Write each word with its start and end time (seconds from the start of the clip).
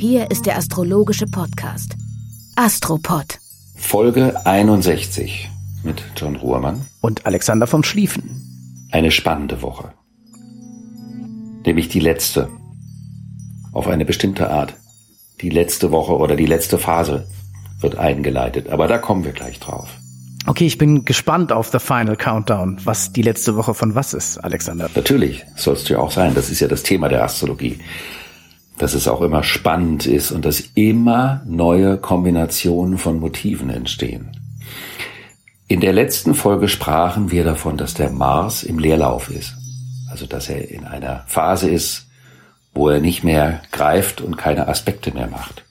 Hier 0.00 0.30
ist 0.30 0.46
der 0.46 0.56
astrologische 0.56 1.26
Podcast 1.26 1.94
Astropod. 2.56 3.38
Folge 3.76 4.46
61 4.46 5.50
mit 5.82 6.02
John 6.16 6.36
Ruhrmann. 6.36 6.86
Und 7.02 7.26
Alexander 7.26 7.66
vom 7.66 7.82
Schlieffen. 7.82 8.88
Eine 8.90 9.10
spannende 9.10 9.60
Woche. 9.60 9.92
Nämlich 11.66 11.90
die 11.90 12.00
letzte. 12.00 12.48
Auf 13.72 13.88
eine 13.88 14.06
bestimmte 14.06 14.48
Art. 14.48 14.72
Die 15.42 15.50
letzte 15.50 15.92
Woche 15.92 16.16
oder 16.16 16.34
die 16.34 16.46
letzte 16.46 16.78
Phase 16.78 17.26
wird 17.80 17.96
eingeleitet. 17.96 18.70
Aber 18.70 18.88
da 18.88 18.96
kommen 18.96 19.24
wir 19.24 19.32
gleich 19.32 19.60
drauf. 19.60 19.90
Okay, 20.46 20.64
ich 20.64 20.78
bin 20.78 21.04
gespannt 21.04 21.52
auf 21.52 21.68
The 21.72 21.78
Final 21.78 22.16
Countdown, 22.16 22.78
was 22.84 23.12
die 23.12 23.20
letzte 23.20 23.54
Woche 23.54 23.74
von 23.74 23.94
was 23.94 24.14
ist, 24.14 24.38
Alexander. 24.38 24.88
Natürlich, 24.94 25.44
sollst 25.56 25.90
du 25.90 25.92
ja 25.92 25.98
auch 25.98 26.10
sein. 26.10 26.34
Das 26.34 26.48
ist 26.48 26.60
ja 26.60 26.68
das 26.68 26.84
Thema 26.84 27.10
der 27.10 27.22
Astrologie 27.22 27.78
dass 28.80 28.94
es 28.94 29.08
auch 29.08 29.20
immer 29.20 29.42
spannend 29.42 30.06
ist 30.06 30.32
und 30.32 30.46
dass 30.46 30.60
immer 30.74 31.42
neue 31.44 31.98
Kombinationen 31.98 32.96
von 32.96 33.20
Motiven 33.20 33.68
entstehen. 33.68 34.30
In 35.68 35.80
der 35.80 35.92
letzten 35.92 36.34
Folge 36.34 36.66
sprachen 36.66 37.30
wir 37.30 37.44
davon, 37.44 37.76
dass 37.76 37.92
der 37.92 38.08
Mars 38.10 38.62
im 38.62 38.78
Leerlauf 38.78 39.30
ist. 39.30 39.54
Also 40.10 40.24
dass 40.24 40.48
er 40.48 40.70
in 40.70 40.84
einer 40.84 41.24
Phase 41.26 41.68
ist, 41.68 42.06
wo 42.72 42.88
er 42.88 43.00
nicht 43.00 43.22
mehr 43.22 43.60
greift 43.70 44.22
und 44.22 44.38
keine 44.38 44.66
Aspekte 44.66 45.12
mehr 45.12 45.28
macht. 45.28 45.64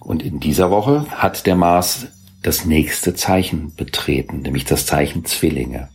Und 0.00 0.22
in 0.22 0.40
dieser 0.40 0.70
Woche 0.70 1.06
hat 1.10 1.46
der 1.46 1.56
Mars 1.56 2.06
das 2.42 2.64
nächste 2.64 3.14
Zeichen 3.14 3.74
betreten, 3.74 4.40
nämlich 4.40 4.64
das 4.64 4.86
Zeichen 4.86 5.26
Zwillinge. 5.26 5.90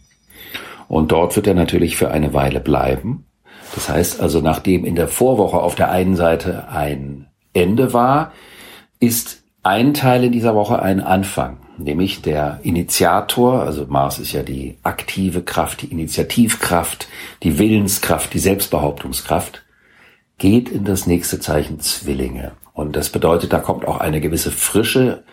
Und 0.87 1.11
dort 1.11 1.35
wird 1.35 1.47
er 1.47 1.55
natürlich 1.55 1.97
für 1.97 2.11
eine 2.11 2.33
Weile 2.33 2.59
bleiben. 2.59 3.25
Das 3.75 3.89
heißt 3.89 4.19
also, 4.19 4.41
nachdem 4.41 4.85
in 4.85 4.95
der 4.95 5.07
Vorwoche 5.07 5.57
auf 5.57 5.75
der 5.75 5.91
einen 5.91 6.15
Seite 6.15 6.67
ein 6.69 7.27
Ende 7.53 7.93
war, 7.93 8.31
ist 8.99 9.43
ein 9.63 9.93
Teil 9.93 10.23
in 10.23 10.31
dieser 10.31 10.55
Woche 10.55 10.81
ein 10.81 11.01
Anfang, 11.01 11.57
nämlich 11.77 12.21
der 12.21 12.59
Initiator, 12.63 13.61
also 13.61 13.85
Mars 13.87 14.19
ist 14.19 14.31
ja 14.31 14.43
die 14.43 14.77
aktive 14.83 15.41
Kraft, 15.41 15.81
die 15.81 15.91
Initiativkraft, 15.91 17.07
die 17.43 17.59
Willenskraft, 17.59 18.33
die 18.33 18.39
Selbstbehauptungskraft, 18.39 19.63
geht 20.37 20.69
in 20.69 20.85
das 20.85 21.05
nächste 21.05 21.39
Zeichen 21.39 21.79
Zwillinge. 21.79 22.53
Und 22.73 22.95
das 22.95 23.09
bedeutet, 23.09 23.51
da 23.51 23.59
kommt 23.59 23.85
auch 23.85 23.99
eine 23.99 24.21
gewisse 24.21 24.51
Frische, 24.51 25.23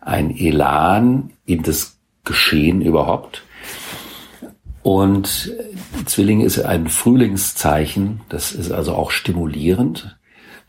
ein 0.00 0.36
Elan 0.36 1.30
in 1.46 1.62
das 1.62 1.96
Geschehen 2.24 2.82
überhaupt. 2.82 3.44
Und 4.86 5.52
Zwilling 6.04 6.42
ist 6.42 6.60
ein 6.60 6.86
Frühlingszeichen, 6.86 8.20
das 8.28 8.52
ist 8.52 8.70
also 8.70 8.94
auch 8.94 9.10
stimulierend. 9.10 10.16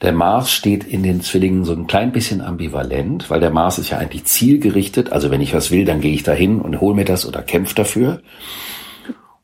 Der 0.01 0.11
Mars 0.11 0.51
steht 0.51 0.85
in 0.85 1.03
den 1.03 1.21
Zwillingen 1.21 1.65
so 1.65 1.73
ein 1.73 1.85
klein 1.85 2.11
bisschen 2.11 2.41
ambivalent, 2.41 3.29
weil 3.29 3.39
der 3.39 3.51
Mars 3.51 3.77
ist 3.77 3.91
ja 3.91 3.99
eigentlich 3.99 4.25
zielgerichtet. 4.25 5.11
Also 5.11 5.29
wenn 5.29 5.41
ich 5.41 5.53
was 5.53 5.69
will, 5.69 5.85
dann 5.85 6.01
gehe 6.01 6.15
ich 6.15 6.23
dahin 6.23 6.61
und 6.61 6.81
hole 6.81 6.95
mir 6.95 7.05
das 7.05 7.27
oder 7.27 7.43
kämpfe 7.43 7.75
dafür. 7.75 8.23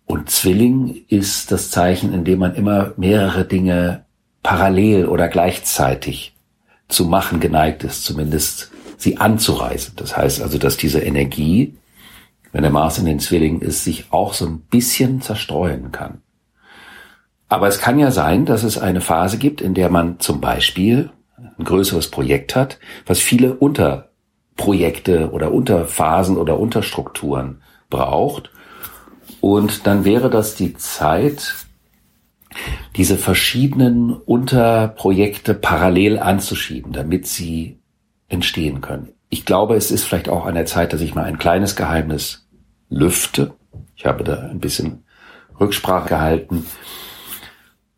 Und 0.08 0.32
Zwilling 0.32 1.04
ist 1.08 1.52
das 1.52 1.70
Zeichen, 1.70 2.12
in 2.12 2.24
dem 2.24 2.40
man 2.40 2.56
immer 2.56 2.94
mehrere 2.98 3.46
Dinge 3.46 4.06
parallel 4.42 5.06
oder 5.06 5.28
gleichzeitig 5.28 6.34
zu 6.88 7.06
machen 7.06 7.40
geneigt 7.40 7.84
ist, 7.84 8.06
zumindest 8.06 8.72
sie 8.98 9.18
anzureisen. 9.18 9.94
Das 9.98 10.18
heißt 10.18 10.42
also, 10.42 10.58
dass 10.58 10.78
diese 10.78 11.02
Energie 11.02 11.76
wenn 12.54 12.62
der 12.62 12.72
Mars 12.72 12.98
in 13.00 13.06
den 13.06 13.20
Zwillingen 13.20 13.62
ist, 13.62 13.84
sich 13.84 14.06
auch 14.12 14.34
so 14.34 14.46
ein 14.46 14.60
bisschen 14.60 15.22
zerstreuen 15.22 15.92
kann. 15.92 16.22
Aber 17.50 17.68
es 17.68 17.80
kann 17.80 18.00
ja 18.00 18.12
sein, 18.12 18.46
dass 18.46 18.64
es 18.64 18.78
eine 18.78 19.02
Phase 19.02 19.38
gibt, 19.38 19.60
in 19.60 19.74
der 19.74 19.90
man 19.90 20.20
zum 20.20 20.40
Beispiel 20.40 21.10
ein 21.38 21.66
größeres 21.66 22.10
Projekt 22.10 22.56
hat, 22.56 22.80
was 23.06 23.20
viele 23.20 23.56
Unterprojekte 23.56 25.32
oder 25.32 25.52
Unterphasen 25.52 26.38
oder 26.38 26.60
Unterstrukturen 26.60 27.62
braucht. 27.90 28.52
Und 29.42 29.86
dann 29.88 30.06
wäre 30.06 30.30
das 30.30 30.56
die 30.56 30.76
Zeit, 30.76 31.56
diese 32.96 33.18
verschiedenen 33.18 34.14
Unterprojekte 34.14 35.56
parallel 35.56 36.20
anzuschieben, 36.20 36.94
damit 36.94 37.28
sie 37.28 37.80
entstehen 38.30 38.82
können. 38.82 39.10
Ich 39.30 39.46
glaube, 39.46 39.76
es 39.76 39.90
ist 39.90 40.04
vielleicht 40.04 40.30
auch 40.30 40.46
an 40.46 40.54
der 40.54 40.68
Zeit, 40.68 40.94
dass 40.94 41.02
ich 41.02 41.16
mal 41.16 41.26
ein 41.26 41.40
kleines 41.40 41.76
Geheimnis 41.76 42.43
lüfte. 42.94 43.54
Ich 43.96 44.06
habe 44.06 44.24
da 44.24 44.48
ein 44.50 44.60
bisschen 44.60 45.04
Rücksprache 45.60 46.10
gehalten. 46.10 46.66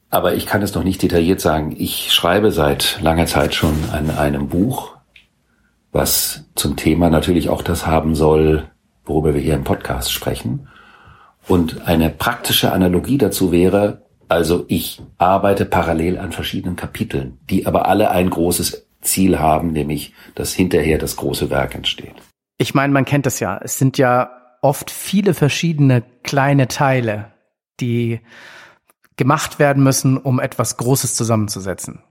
Aber 0.09 0.35
ich 0.35 0.45
kann 0.45 0.61
es 0.61 0.73
noch 0.73 0.83
nicht 0.83 1.01
detailliert 1.01 1.41
sagen. 1.41 1.75
Ich 1.77 2.13
schreibe 2.13 2.51
seit 2.51 2.99
langer 3.01 3.25
Zeit 3.25 3.53
schon 3.53 3.75
an 3.91 4.09
einem 4.11 4.47
Buch, 4.47 4.95
was 5.91 6.45
zum 6.55 6.75
Thema 6.75 7.09
natürlich 7.09 7.49
auch 7.49 7.61
das 7.61 7.85
haben 7.85 8.15
soll, 8.15 8.69
worüber 9.03 9.33
wir 9.33 9.41
hier 9.41 9.55
im 9.55 9.63
Podcast 9.63 10.11
sprechen. 10.11 10.67
Und 11.47 11.87
eine 11.87 12.09
praktische 12.09 12.71
Analogie 12.71 13.17
dazu 13.17 13.51
wäre, 13.51 14.03
also 14.27 14.65
ich 14.67 15.01
arbeite 15.17 15.65
parallel 15.65 16.17
an 16.17 16.31
verschiedenen 16.31 16.75
Kapiteln, 16.75 17.37
die 17.49 17.67
aber 17.67 17.87
alle 17.87 18.09
ein 18.09 18.29
großes 18.29 18.87
Ziel 19.01 19.39
haben, 19.39 19.71
nämlich 19.71 20.13
dass 20.33 20.53
hinterher 20.53 20.97
das 20.97 21.15
große 21.17 21.49
Werk 21.49 21.75
entsteht. 21.75 22.15
Ich 22.57 22.73
meine, 22.73 22.93
man 22.93 23.05
kennt 23.05 23.25
das 23.25 23.39
ja. 23.39 23.59
Es 23.61 23.77
sind 23.77 23.97
ja 23.97 24.31
oft 24.65 24.89
viele 24.89 25.35
verschiedene 25.35 26.03
kleine 26.23 26.67
Teile, 26.67 27.33
die 27.79 28.19
gemacht 29.15 29.59
werden 29.59 29.83
müssen, 29.83 30.17
um 30.17 30.39
etwas 30.39 30.77
Großes 30.77 31.13
zusammenzusetzen. 31.13 32.01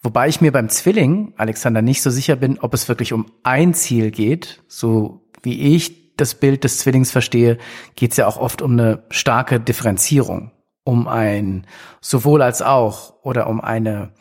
Wobei 0.00 0.28
ich 0.28 0.40
mir 0.40 0.50
beim 0.50 0.70
Zwilling, 0.70 1.34
Alexander, 1.36 1.82
nicht 1.82 2.00
so 2.00 2.08
sicher 2.08 2.36
bin, 2.36 2.58
ob 2.58 2.72
es 2.72 2.88
wirklich 2.88 3.12
um 3.12 3.26
ein 3.42 3.74
Ziel 3.74 4.10
geht. 4.10 4.62
So 4.66 5.28
wie 5.42 5.74
ich 5.74 6.16
das 6.16 6.36
Bild 6.36 6.64
des 6.64 6.78
Zwillings 6.78 7.10
verstehe, 7.10 7.58
geht 7.96 8.12
es 8.12 8.16
ja 8.16 8.26
auch 8.26 8.38
oft 8.38 8.62
um 8.62 8.72
eine 8.72 9.04
starke 9.10 9.60
Differenzierung, 9.60 10.52
um 10.84 11.06
ein 11.06 11.66
sowohl 12.00 12.40
als 12.40 12.62
auch 12.62 13.22
oder 13.22 13.46
um 13.46 13.60
eine 13.60 14.14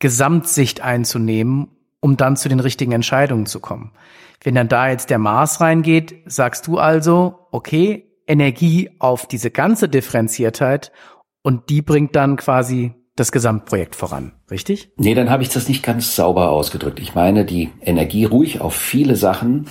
Gesamtsicht 0.00 0.80
einzunehmen, 0.80 1.75
um 2.06 2.16
dann 2.16 2.36
zu 2.36 2.48
den 2.48 2.60
richtigen 2.60 2.92
Entscheidungen 2.92 3.46
zu 3.46 3.58
kommen. 3.58 3.90
Wenn 4.44 4.54
dann 4.54 4.68
da 4.68 4.88
jetzt 4.88 5.10
der 5.10 5.18
Mars 5.18 5.60
reingeht, 5.60 6.14
sagst 6.26 6.68
du 6.68 6.78
also, 6.78 7.48
okay, 7.50 8.12
Energie 8.28 8.90
auf 9.00 9.26
diese 9.26 9.50
ganze 9.50 9.88
Differenziertheit 9.88 10.92
und 11.42 11.68
die 11.68 11.82
bringt 11.82 12.14
dann 12.14 12.36
quasi 12.36 12.94
das 13.16 13.32
Gesamtprojekt 13.32 13.96
voran, 13.96 14.34
richtig? 14.52 14.92
Nee, 14.96 15.14
dann 15.14 15.30
habe 15.30 15.42
ich 15.42 15.48
das 15.48 15.68
nicht 15.68 15.82
ganz 15.82 16.14
sauber 16.14 16.50
ausgedrückt. 16.50 17.00
Ich 17.00 17.16
meine, 17.16 17.44
die 17.44 17.70
Energie 17.80 18.24
ruhig 18.24 18.60
auf 18.60 18.76
viele 18.76 19.16
Sachen 19.16 19.66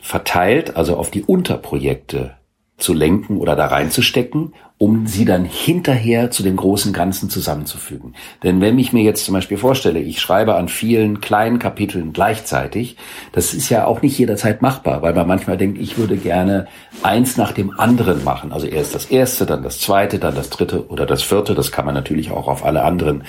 verteilt, 0.00 0.76
also 0.76 0.96
auf 0.96 1.10
die 1.10 1.24
Unterprojekte 1.24 2.36
zu 2.76 2.92
lenken 2.92 3.38
oder 3.38 3.54
da 3.54 3.66
reinzustecken, 3.66 4.52
um 4.78 5.06
sie 5.06 5.24
dann 5.24 5.44
hinterher 5.44 6.32
zu 6.32 6.42
dem 6.42 6.56
großen 6.56 6.92
Ganzen 6.92 7.30
zusammenzufügen. 7.30 8.14
Denn 8.42 8.60
wenn 8.60 8.78
ich 8.78 8.92
mir 8.92 9.04
jetzt 9.04 9.24
zum 9.24 9.34
Beispiel 9.34 9.56
vorstelle, 9.56 10.00
ich 10.00 10.20
schreibe 10.20 10.56
an 10.56 10.68
vielen 10.68 11.20
kleinen 11.20 11.60
Kapiteln 11.60 12.12
gleichzeitig, 12.12 12.96
das 13.30 13.54
ist 13.54 13.68
ja 13.68 13.86
auch 13.86 14.02
nicht 14.02 14.18
jederzeit 14.18 14.60
machbar, 14.60 15.02
weil 15.02 15.14
man 15.14 15.28
manchmal 15.28 15.56
denkt, 15.56 15.78
ich 15.80 15.96
würde 15.96 16.16
gerne 16.16 16.66
eins 17.02 17.36
nach 17.36 17.52
dem 17.52 17.78
anderen 17.78 18.24
machen. 18.24 18.52
Also 18.52 18.66
erst 18.66 18.94
das 18.94 19.06
erste, 19.06 19.46
dann 19.46 19.62
das 19.62 19.78
zweite, 19.78 20.18
dann 20.18 20.34
das 20.34 20.50
dritte 20.50 20.88
oder 20.88 21.06
das 21.06 21.22
vierte. 21.22 21.54
Das 21.54 21.70
kann 21.70 21.86
man 21.86 21.94
natürlich 21.94 22.32
auch 22.32 22.48
auf 22.48 22.64
alle 22.64 22.82
anderen 22.82 23.22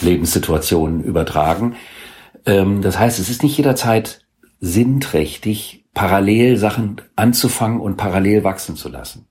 Lebenssituationen 0.00 1.02
übertragen. 1.02 1.74
Ähm, 2.46 2.82
das 2.82 2.96
heißt, 2.96 3.18
es 3.18 3.28
ist 3.28 3.42
nicht 3.42 3.56
jederzeit 3.56 4.20
sinnträchtig, 4.60 5.84
parallel 5.98 6.56
Sachen 6.56 7.00
anzufangen 7.16 7.80
und 7.80 7.96
parallel 7.96 8.44
wachsen 8.44 8.76
zu 8.76 8.88
lassen. 8.88 9.26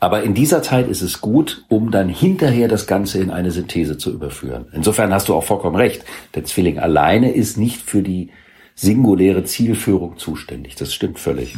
Aber 0.00 0.22
in 0.22 0.34
dieser 0.34 0.60
Zeit 0.60 0.86
ist 0.86 1.00
es 1.00 1.22
gut, 1.22 1.64
um 1.68 1.90
dann 1.90 2.10
hinterher 2.10 2.68
das 2.68 2.86
Ganze 2.86 3.20
in 3.20 3.30
eine 3.30 3.50
Synthese 3.52 3.96
zu 3.96 4.12
überführen. 4.12 4.66
Insofern 4.74 5.14
hast 5.14 5.30
du 5.30 5.34
auch 5.34 5.44
vollkommen 5.44 5.76
recht. 5.76 6.04
Der 6.34 6.44
Zwilling 6.44 6.78
alleine 6.78 7.32
ist 7.32 7.56
nicht 7.56 7.80
für 7.80 8.02
die 8.02 8.28
singuläre 8.74 9.44
Zielführung 9.44 10.18
zuständig. 10.18 10.74
Das 10.74 10.92
stimmt 10.92 11.18
völlig. 11.18 11.54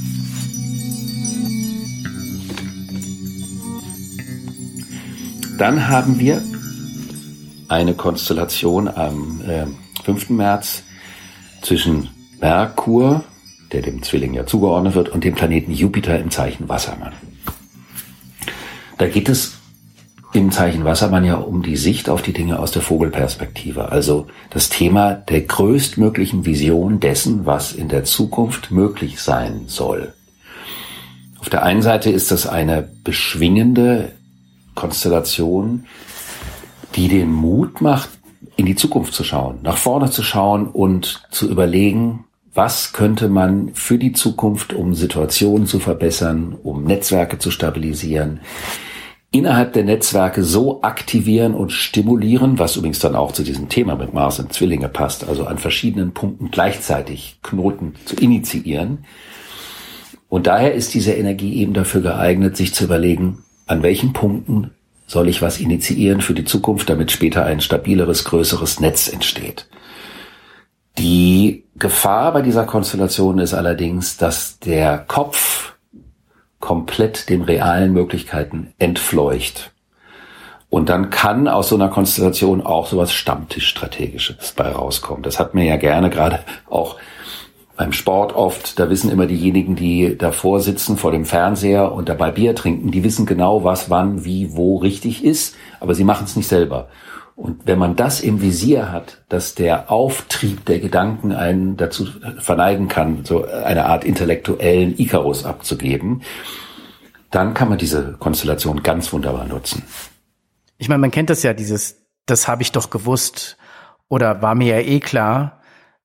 Dann 5.58 5.88
haben 5.88 6.20
wir 6.20 6.40
eine 7.66 7.94
Konstellation 7.94 8.86
am 8.86 9.40
äh, 9.40 9.66
5. 10.04 10.30
März 10.30 10.84
zwischen 11.62 12.10
Merkur, 12.40 13.24
der 13.72 13.82
dem 13.82 14.02
Zwilling 14.02 14.34
ja 14.34 14.46
zugeordnet 14.46 14.94
wird, 14.94 15.08
und 15.10 15.24
dem 15.24 15.34
Planeten 15.34 15.72
Jupiter 15.72 16.18
im 16.18 16.30
Zeichen 16.30 16.68
Wassermann. 16.68 17.12
Da 18.98 19.08
geht 19.08 19.28
es 19.28 19.60
im 20.32 20.52
Zeichen 20.52 20.84
Wassermann 20.84 21.24
ja 21.24 21.36
um 21.36 21.62
die 21.62 21.76
Sicht 21.76 22.08
auf 22.08 22.22
die 22.22 22.32
Dinge 22.32 22.58
aus 22.58 22.70
der 22.70 22.82
Vogelperspektive. 22.82 23.90
Also 23.90 24.28
das 24.50 24.68
Thema 24.68 25.14
der 25.14 25.40
größtmöglichen 25.40 26.46
Vision 26.46 27.00
dessen, 27.00 27.46
was 27.46 27.72
in 27.72 27.88
der 27.88 28.04
Zukunft 28.04 28.70
möglich 28.70 29.20
sein 29.20 29.64
soll. 29.66 30.12
Auf 31.40 31.48
der 31.48 31.62
einen 31.62 31.82
Seite 31.82 32.10
ist 32.10 32.30
das 32.30 32.46
eine 32.46 32.88
beschwingende 33.02 34.12
Konstellation, 34.74 35.86
die 36.94 37.08
den 37.08 37.32
Mut 37.32 37.80
macht, 37.80 38.10
in 38.56 38.66
die 38.66 38.76
Zukunft 38.76 39.14
zu 39.14 39.24
schauen, 39.24 39.60
nach 39.62 39.78
vorne 39.78 40.10
zu 40.10 40.22
schauen 40.22 40.66
und 40.66 41.22
zu 41.30 41.50
überlegen, 41.50 42.24
was 42.54 42.92
könnte 42.92 43.28
man 43.28 43.74
für 43.74 43.98
die 43.98 44.12
Zukunft, 44.12 44.72
um 44.72 44.94
Situationen 44.94 45.66
zu 45.66 45.78
verbessern, 45.78 46.56
um 46.62 46.84
Netzwerke 46.84 47.38
zu 47.38 47.50
stabilisieren, 47.50 48.40
innerhalb 49.32 49.72
der 49.72 49.84
Netzwerke 49.84 50.42
so 50.42 50.82
aktivieren 50.82 51.54
und 51.54 51.70
stimulieren, 51.70 52.58
was 52.58 52.76
übrigens 52.76 52.98
dann 52.98 53.14
auch 53.14 53.32
zu 53.32 53.44
diesem 53.44 53.68
Thema 53.68 53.94
mit 53.94 54.12
Mars 54.12 54.40
und 54.40 54.52
Zwillinge 54.52 54.88
passt, 54.88 55.28
also 55.28 55.46
an 55.46 55.58
verschiedenen 55.58 56.12
Punkten 56.12 56.50
gleichzeitig 56.50 57.38
Knoten 57.42 57.94
zu 58.04 58.16
initiieren. 58.16 59.04
Und 60.28 60.46
daher 60.46 60.74
ist 60.74 60.94
diese 60.94 61.12
Energie 61.12 61.54
eben 61.56 61.72
dafür 61.72 62.00
geeignet, 62.00 62.56
sich 62.56 62.74
zu 62.74 62.84
überlegen, 62.84 63.44
an 63.66 63.82
welchen 63.82 64.12
Punkten 64.12 64.72
soll 65.06 65.28
ich 65.28 65.42
was 65.42 65.58
initiieren 65.58 66.20
für 66.20 66.34
die 66.34 66.44
Zukunft, 66.44 66.88
damit 66.88 67.10
später 67.10 67.44
ein 67.44 67.60
stabileres, 67.60 68.24
größeres 68.24 68.80
Netz 68.80 69.08
entsteht. 69.08 69.68
Die 70.98 71.64
Gefahr 71.80 72.32
bei 72.32 72.42
dieser 72.42 72.64
Konstellation 72.64 73.40
ist 73.40 73.54
allerdings, 73.54 74.16
dass 74.16 74.60
der 74.60 74.98
Kopf 74.98 75.72
komplett 76.60 77.28
den 77.28 77.42
realen 77.42 77.92
Möglichkeiten 77.92 78.74
entfleucht. 78.78 79.72
Und 80.68 80.88
dann 80.88 81.10
kann 81.10 81.48
aus 81.48 81.70
so 81.70 81.74
einer 81.74 81.88
Konstellation 81.88 82.64
auch 82.64 82.86
sowas 82.86 83.12
Stammtischstrategisches 83.12 84.52
bei 84.52 84.70
rauskommen. 84.70 85.24
Das 85.24 85.40
hat 85.40 85.54
mir 85.54 85.64
ja 85.64 85.76
gerne 85.76 86.10
gerade 86.10 86.40
auch 86.68 86.96
beim 87.76 87.92
Sport 87.94 88.36
oft, 88.36 88.78
da 88.78 88.90
wissen 88.90 89.10
immer 89.10 89.26
diejenigen, 89.26 89.74
die 89.74 90.18
davor 90.18 90.60
sitzen 90.60 90.98
vor 90.98 91.12
dem 91.12 91.24
Fernseher 91.24 91.92
und 91.92 92.10
dabei 92.10 92.30
Bier 92.30 92.54
trinken, 92.54 92.90
die 92.90 93.02
wissen 93.04 93.24
genau, 93.24 93.64
was 93.64 93.88
wann, 93.88 94.22
wie, 94.22 94.54
wo 94.54 94.76
richtig 94.76 95.24
ist, 95.24 95.56
aber 95.80 95.94
sie 95.94 96.04
machen 96.04 96.26
es 96.26 96.36
nicht 96.36 96.46
selber. 96.46 96.88
Und 97.40 97.66
wenn 97.66 97.78
man 97.78 97.96
das 97.96 98.20
im 98.20 98.42
Visier 98.42 98.92
hat, 98.92 99.22
dass 99.30 99.54
der 99.54 99.90
Auftrieb 99.90 100.66
der 100.66 100.78
Gedanken 100.78 101.32
einen 101.32 101.78
dazu 101.78 102.06
verneigen 102.38 102.88
kann, 102.88 103.24
so 103.24 103.46
eine 103.46 103.86
Art 103.86 104.04
intellektuellen 104.04 104.98
Icarus 104.98 105.46
abzugeben, 105.46 106.20
dann 107.30 107.54
kann 107.54 107.70
man 107.70 107.78
diese 107.78 108.12
Konstellation 108.18 108.82
ganz 108.82 109.10
wunderbar 109.14 109.46
nutzen. 109.46 109.84
Ich 110.76 110.90
meine, 110.90 111.00
man 111.00 111.10
kennt 111.10 111.30
das 111.30 111.42
ja, 111.42 111.54
dieses, 111.54 112.02
das 112.26 112.46
habe 112.46 112.60
ich 112.60 112.72
doch 112.72 112.90
gewusst 112.90 113.56
oder 114.10 114.42
war 114.42 114.54
mir 114.54 114.76
ja 114.76 114.86
eh 114.86 115.00
klar. 115.00 115.62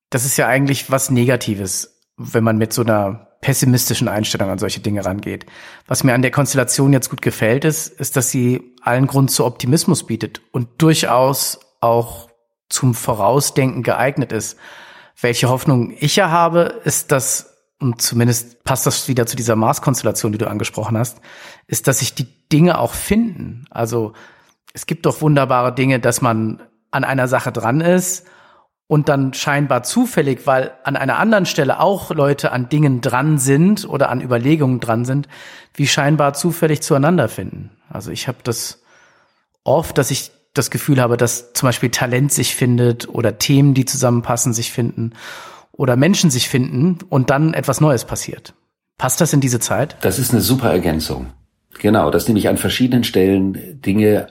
Das 0.10 0.24
ist 0.24 0.38
ja 0.38 0.48
eigentlich 0.48 0.90
was 0.90 1.12
Negatives, 1.12 2.00
wenn 2.16 2.46
man 2.46 2.58
mit 2.58 2.72
so 2.72 2.84
einer 2.84 3.25
pessimistischen 3.46 4.08
Einstellung 4.08 4.50
an 4.50 4.58
solche 4.58 4.80
Dinge 4.80 5.06
rangeht. 5.06 5.46
Was 5.86 6.04
mir 6.04 6.16
an 6.16 6.24
der 6.24 6.32
Konstellation 6.32 6.92
jetzt 6.94 7.12
gut 7.12 7.22
gefällt, 7.22 7.64
ist, 7.64 7.90
ist, 7.90 8.18
dass 8.18 8.32
sie 8.32 8.74
allen 8.82 9.06
Grund 9.06 9.30
zu 9.30 9.46
Optimismus 9.46 10.08
bietet 10.08 10.42
und 10.52 10.68
durchaus 10.80 11.60
auch 11.80 12.28
zum 12.70 12.96
Vorausdenken 12.96 13.84
geeignet 13.84 14.32
ist. 14.32 14.58
Welche 15.22 15.48
Hoffnung 15.48 15.96
ich 16.00 16.16
ja 16.16 16.32
habe, 16.32 16.82
ist, 16.86 17.12
dass, 17.12 17.56
und 17.80 18.02
zumindest 18.02 18.64
passt 18.64 18.88
das 18.88 19.08
wieder 19.08 19.28
zu 19.28 19.36
dieser 19.36 19.56
Mars-Konstellation, 19.56 20.32
die 20.32 20.40
du 20.40 20.50
angesprochen 20.50 20.98
hast, 20.98 21.22
ist, 21.68 21.88
dass 21.88 22.00
sich 22.00 22.16
die 22.16 22.48
Dinge 22.50 22.80
auch 22.80 22.96
finden. 22.96 23.68
Also 23.70 24.14
es 24.74 24.88
gibt 24.88 25.06
doch 25.06 25.22
wunderbare 25.22 25.72
Dinge, 25.72 26.00
dass 26.00 26.20
man 26.20 26.64
an 26.90 27.04
einer 27.04 27.28
Sache 27.28 27.52
dran 27.52 27.80
ist 27.80 28.26
und 28.88 29.10
dann 29.10 29.34
scheinbar 29.34 29.84
zufällig, 29.84 30.46
weil 30.46 30.72
an 30.84 30.96
einer 30.96 31.18
anderen 31.18 31.46
Stelle 31.46 31.80
auch 31.80 32.12
Leute 32.12 32.52
an 32.52 32.70
Dingen 32.70 33.02
dran 33.02 33.40
sind 33.40 33.88
oder 33.88 34.10
an 34.10 34.22
Überlegungen 34.22 34.80
dran 34.80 35.06
sind, 35.06 35.28
wie 35.74 35.88
scheinbar 35.88 36.34
zufällig 36.34 36.82
zueinander 36.82 37.28
finden. 37.28 37.72
Also 37.90 38.12
ich 38.12 38.28
habe 38.28 38.38
das 38.44 38.84
oft, 39.64 39.98
dass 39.98 40.12
ich 40.12 40.32
das 40.54 40.70
Gefühl 40.70 41.02
habe, 41.02 41.18
dass 41.18 41.54
zum 41.54 41.68
Beispiel 41.68 41.90
Talent 41.90 42.32
sich 42.32 42.56
findet 42.56 43.10
oder 43.10 43.38
Themen, 43.38 43.74
die 43.74 43.86
zusammenpassen, 43.86 44.54
sich 44.54 44.72
finden 44.72 45.14
oder 45.72 45.96
Menschen 45.96 46.30
sich 46.30 46.48
finden 46.48 47.00
und 47.10 47.30
dann 47.30 47.54
etwas 47.54 47.82
Neues 47.82 48.06
passiert. 48.06 48.54
Passt 48.98 49.20
das 49.20 49.34
in 49.34 49.42
diese 49.42 49.60
Zeit? 49.60 49.98
Das 50.02 50.20
ist 50.20 50.32
eine 50.32 50.42
super 50.42 50.72
Ergänzung. 50.72 51.28
Genau, 51.80 52.10
dass 52.10 52.28
nämlich 52.28 52.48
an 52.48 52.58
verschiedenen 52.58 53.04
Stellen 53.04 53.82
Dinge 53.82 54.28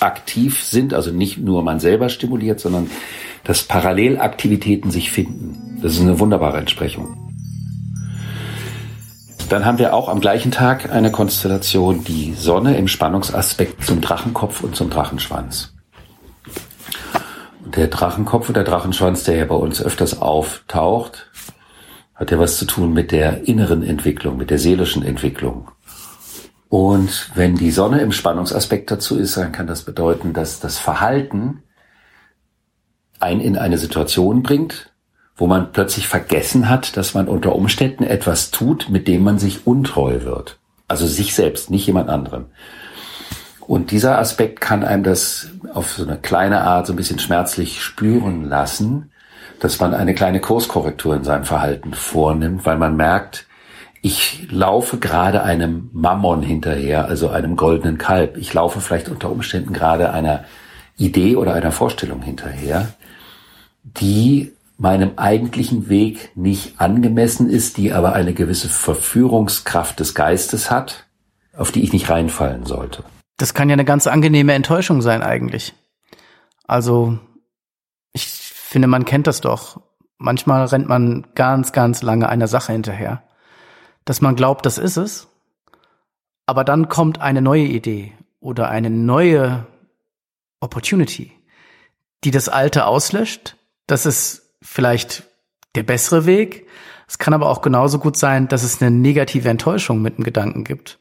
aktiv 0.00 0.62
sind, 0.62 0.94
also 0.94 1.10
nicht 1.10 1.38
nur 1.38 1.62
man 1.62 1.80
selber 1.80 2.08
stimuliert, 2.08 2.60
sondern 2.60 2.90
dass 3.44 3.62
Parallelaktivitäten 3.62 4.90
sich 4.90 5.10
finden. 5.10 5.78
Das 5.82 5.94
ist 5.94 6.00
eine 6.00 6.18
wunderbare 6.18 6.58
Entsprechung. 6.58 7.16
Dann 9.48 9.64
haben 9.64 9.78
wir 9.78 9.94
auch 9.94 10.10
am 10.10 10.20
gleichen 10.20 10.50
Tag 10.50 10.92
eine 10.92 11.10
Konstellation, 11.10 12.04
die 12.04 12.34
Sonne 12.34 12.76
im 12.76 12.86
Spannungsaspekt 12.86 13.82
zum 13.82 14.02
Drachenkopf 14.02 14.62
und 14.62 14.76
zum 14.76 14.90
Drachenschwanz. 14.90 15.72
Der 17.64 17.86
Drachenkopf 17.86 18.48
und 18.48 18.56
der 18.56 18.64
Drachenschwanz, 18.64 19.24
der 19.24 19.36
ja 19.36 19.44
bei 19.46 19.54
uns 19.54 19.82
öfters 19.82 20.20
auftaucht, 20.20 21.30
hat 22.14 22.30
ja 22.30 22.38
was 22.38 22.58
zu 22.58 22.66
tun 22.66 22.92
mit 22.92 23.10
der 23.10 23.48
inneren 23.48 23.82
Entwicklung, 23.82 24.36
mit 24.36 24.50
der 24.50 24.58
seelischen 24.58 25.02
Entwicklung. 25.02 25.70
Und 26.68 27.30
wenn 27.34 27.56
die 27.56 27.70
Sonne 27.70 28.00
im 28.00 28.12
Spannungsaspekt 28.12 28.90
dazu 28.90 29.18
ist, 29.18 29.36
dann 29.36 29.52
kann 29.52 29.66
das 29.66 29.82
bedeuten, 29.82 30.32
dass 30.34 30.60
das 30.60 30.78
Verhalten 30.78 31.62
ein 33.20 33.40
in 33.40 33.56
eine 33.56 33.78
Situation 33.78 34.42
bringt, 34.42 34.92
wo 35.34 35.46
man 35.46 35.72
plötzlich 35.72 36.08
vergessen 36.08 36.68
hat, 36.68 36.96
dass 36.96 37.14
man 37.14 37.28
unter 37.28 37.54
Umständen 37.54 38.04
etwas 38.04 38.50
tut, 38.50 38.90
mit 38.90 39.08
dem 39.08 39.22
man 39.22 39.38
sich 39.38 39.66
untreu 39.66 40.22
wird. 40.22 40.58
Also 40.88 41.06
sich 41.06 41.34
selbst, 41.34 41.70
nicht 41.70 41.86
jemand 41.86 42.10
anderem. 42.10 42.46
Und 43.60 43.90
dieser 43.90 44.18
Aspekt 44.18 44.60
kann 44.60 44.84
einem 44.84 45.04
das 45.04 45.50
auf 45.72 45.92
so 45.92 46.02
eine 46.02 46.16
kleine 46.16 46.62
Art 46.62 46.86
so 46.86 46.92
ein 46.92 46.96
bisschen 46.96 47.18
schmerzlich 47.18 47.82
spüren 47.82 48.44
lassen, 48.48 49.10
dass 49.60 49.78
man 49.80 49.94
eine 49.94 50.14
kleine 50.14 50.40
Kurskorrektur 50.40 51.14
in 51.14 51.24
seinem 51.24 51.44
Verhalten 51.44 51.92
vornimmt, 51.92 52.64
weil 52.64 52.78
man 52.78 52.96
merkt, 52.96 53.47
ich 54.02 54.48
laufe 54.50 54.98
gerade 54.98 55.42
einem 55.42 55.90
Mammon 55.92 56.42
hinterher, 56.42 57.06
also 57.06 57.30
einem 57.30 57.56
goldenen 57.56 57.98
Kalb. 57.98 58.36
Ich 58.36 58.54
laufe 58.54 58.80
vielleicht 58.80 59.08
unter 59.08 59.30
Umständen 59.30 59.72
gerade 59.72 60.12
einer 60.12 60.44
Idee 60.96 61.36
oder 61.36 61.54
einer 61.54 61.72
Vorstellung 61.72 62.22
hinterher, 62.22 62.88
die 63.82 64.52
meinem 64.76 65.12
eigentlichen 65.16 65.88
Weg 65.88 66.30
nicht 66.36 66.80
angemessen 66.80 67.50
ist, 67.50 67.76
die 67.76 67.92
aber 67.92 68.12
eine 68.12 68.32
gewisse 68.32 68.68
Verführungskraft 68.68 69.98
des 69.98 70.14
Geistes 70.14 70.70
hat, 70.70 71.06
auf 71.56 71.72
die 71.72 71.82
ich 71.82 71.92
nicht 71.92 72.08
reinfallen 72.08 72.64
sollte. 72.64 73.02
Das 73.36 73.54
kann 73.54 73.68
ja 73.68 73.72
eine 73.72 73.84
ganz 73.84 74.06
angenehme 74.06 74.52
Enttäuschung 74.52 75.02
sein 75.02 75.22
eigentlich. 75.22 75.74
Also 76.66 77.18
ich 78.12 78.26
finde, 78.28 78.86
man 78.86 79.04
kennt 79.04 79.26
das 79.26 79.40
doch. 79.40 79.80
Manchmal 80.18 80.64
rennt 80.66 80.88
man 80.88 81.26
ganz, 81.34 81.72
ganz 81.72 82.02
lange 82.02 82.28
einer 82.28 82.48
Sache 82.48 82.72
hinterher, 82.72 83.22
dass 84.08 84.20
man 84.20 84.36
glaubt, 84.36 84.66
das 84.66 84.78
ist 84.78 84.96
es, 84.96 85.28
aber 86.46 86.64
dann 86.64 86.88
kommt 86.88 87.20
eine 87.20 87.42
neue 87.42 87.64
Idee 87.64 88.12
oder 88.40 88.68
eine 88.68 88.90
neue 88.90 89.66
Opportunity, 90.60 91.32
die 92.24 92.30
das 92.30 92.48
Alte 92.48 92.86
auslöscht 92.86 93.56
das 93.88 94.06
ist 94.06 94.54
vielleicht 94.62 95.24
der 95.74 95.82
bessere 95.82 96.26
Weg. 96.26 96.68
Es 97.08 97.18
kann 97.18 97.34
aber 97.34 97.48
auch 97.48 97.62
genauso 97.62 97.98
gut 97.98 98.16
sein, 98.16 98.46
dass 98.46 98.62
es 98.62 98.80
eine 98.80 98.92
negative 98.92 99.48
Enttäuschung 99.48 100.00
mit 100.00 100.16
einem 100.16 100.24
Gedanken 100.24 100.62
gibt 100.62 101.00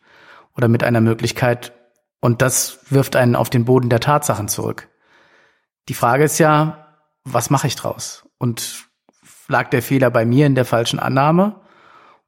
oder 0.56 0.68
mit 0.68 0.84
einer 0.84 1.02
Möglichkeit 1.02 1.74
und 2.20 2.42
das 2.42 2.80
wirft 2.90 3.16
einen 3.16 3.36
auf 3.36 3.52
den 3.52 3.66
Boden 3.66 3.90
der 3.90 4.00
Tatsachen 4.00 4.48
zurück. 4.48 4.88
Die 5.90 5.94
Frage 5.94 6.24
ist 6.24 6.40
ja, 6.40 6.88
was 7.24 7.50
mache 7.50 7.68
ich 7.68 7.76
draus? 7.76 8.26
Und 8.38 8.86
lag 9.48 9.70
der 9.70 9.84
Fehler 9.84 10.10
bei 10.10 10.26
mir 10.26 10.48
in 10.48 10.56
der 10.56 10.66
falschen 10.66 11.00
Annahme 11.00 11.60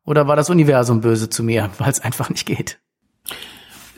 oder 0.09 0.27
war 0.27 0.35
das 0.35 0.49
Universum 0.49 1.01
böse 1.01 1.29
zu 1.29 1.43
mir, 1.43 1.69
weil 1.77 1.91
es 1.91 2.01
einfach 2.01 2.29
nicht 2.29 2.45
geht? 2.45 2.79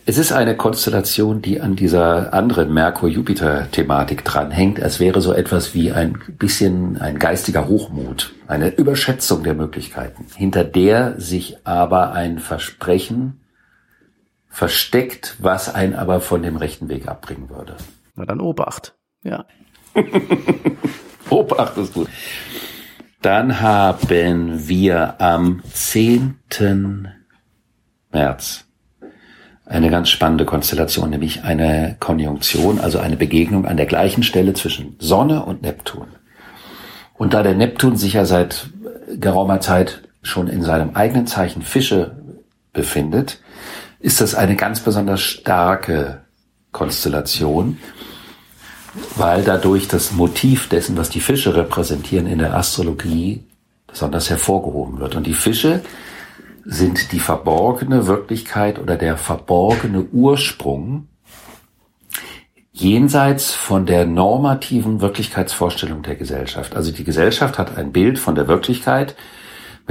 Es 0.06 0.18
ist 0.18 0.34
eine 0.34 0.58
Konstellation, 0.58 1.42
die 1.42 1.62
an 1.62 1.76
dieser 1.76 2.34
anderen 2.34 2.74
Merkur-Jupiter-Thematik 2.74 4.26
dranhängt. 4.26 4.80
Es 4.80 5.00
wäre 5.00 5.22
so 5.22 5.32
etwas 5.32 5.74
wie 5.74 5.92
ein 5.92 6.20
bisschen 6.38 7.00
ein 7.00 7.20
geistiger 7.20 7.68
Hochmut, 7.68 8.34
eine 8.48 8.70
Überschätzung 8.70 9.44
der 9.44 9.54
Möglichkeiten, 9.54 10.26
hinter 10.36 10.64
der 10.64 11.20
sich 11.22 11.66
aber 11.66 12.14
ein 12.14 12.40
Versprechen 12.40 13.42
versteckt, 14.50 15.38
was 15.40 15.74
einen 15.74 15.94
aber 15.96 16.20
von 16.20 16.42
dem 16.42 16.58
rechten 16.58 16.90
Weg 16.90 17.08
abbringen 17.08 17.50
würde. 17.50 17.78
Na 18.16 18.26
dann 18.26 18.42
Obacht. 18.42 18.96
Ja. 19.24 19.46
Obacht 21.30 21.78
ist 21.78 21.94
gut. 21.94 22.10
Dann 23.22 23.62
haben 23.62 24.68
wir 24.68 25.22
am 25.22 25.62
10. 25.72 27.08
März 28.12 28.66
eine 29.66 29.90
ganz 29.92 30.10
spannende 30.10 30.46
Konstellation, 30.46 31.12
nämlich 31.12 31.44
eine 31.44 31.98
Konjunktion, 32.00 32.80
also 32.80 32.98
eine 32.98 33.16
Begegnung 33.16 33.66
an 33.68 33.78
der 33.78 33.86
gleichen 33.86 34.24
Stelle 34.24 34.54
zwischen 34.54 34.96
Sonne 35.00 35.46
und 35.46 35.62
Neptun. 35.62 36.08
Und 37.14 37.36
da 37.36 37.44
der 37.44 37.54
Neptun 37.54 37.96
sich 37.96 38.14
ja 38.14 38.26
seit 38.26 38.72
geraumer 39.16 39.62
Zeit 39.62 40.02
schon 40.24 40.48
in 40.48 40.64
seinem 40.64 40.96
eigenen 40.96 41.28
Zeichen 41.28 41.62
Fische 41.62 42.18
befindet, 42.74 43.40
ist 44.00 44.20
das 44.20 44.34
eine 44.34 44.56
ganz 44.56 44.80
besonders 44.80 45.22
starke 45.22 46.22
Konstellation, 46.72 47.78
weil 49.16 49.44
dadurch 49.44 49.88
das 49.88 50.12
Motiv 50.12 50.70
dessen, 50.70 50.98
was 50.98 51.10
die 51.10 51.22
Fische 51.22 51.56
repräsentieren 51.56 52.28
in 52.28 52.40
der 52.40 52.56
Astrologie, 52.56 53.44
besonders 53.88 54.30
hervorgehoben 54.30 55.00
wird. 55.00 55.16
Und 55.16 55.28
die 55.28 55.34
Fische 55.34 55.82
sind 56.66 57.12
die 57.12 57.20
verborgene 57.20 58.08
Wirklichkeit 58.08 58.80
oder 58.80 58.96
der 58.96 59.18
verborgene 59.18 60.04
Ursprung 60.12 61.08
jenseits 62.72 63.52
von 63.52 63.86
der 63.86 64.06
normativen 64.06 65.02
Wirklichkeitsvorstellung 65.02 66.04
der 66.04 66.16
Gesellschaft. 66.16 66.76
Also 66.76 66.92
die 66.92 67.04
Gesellschaft 67.04 67.58
hat 67.58 67.78
ein 67.78 67.92
Bild 67.92 68.18
von 68.18 68.36
der 68.36 68.48
Wirklichkeit, 68.48 69.16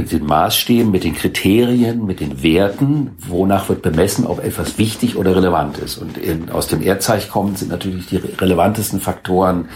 mit 0.00 0.12
den 0.12 0.24
Maßstäben, 0.24 0.90
mit 0.90 1.04
den 1.04 1.14
Kriterien, 1.14 2.06
mit 2.06 2.20
den 2.20 2.42
Werten, 2.42 3.10
wonach 3.18 3.68
wird 3.68 3.82
bemessen, 3.82 4.26
ob 4.26 4.42
etwas 4.42 4.78
wichtig 4.78 5.16
oder 5.16 5.36
relevant 5.36 5.76
ist. 5.76 5.98
Und 5.98 6.16
in, 6.16 6.48
aus 6.48 6.68
dem 6.68 6.82
Erdzeichen 6.82 7.30
kommen 7.30 7.54
sind 7.54 7.70
natürlich 7.70 8.06
die 8.06 8.16
relevantesten 8.16 9.00
Faktoren 9.00 9.68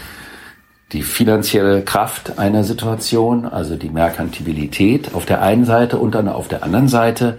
die 0.91 1.03
finanzielle 1.03 1.83
Kraft 1.83 2.39
einer 2.39 2.63
Situation, 2.63 3.45
also 3.45 3.75
die 3.75 3.89
Merkantilität 3.89 5.13
auf 5.13 5.25
der 5.25 5.43
einen 5.43 5.65
Seite 5.65 5.97
und 5.97 6.15
dann 6.15 6.27
auf 6.27 6.47
der 6.47 6.63
anderen 6.63 6.87
Seite 6.87 7.37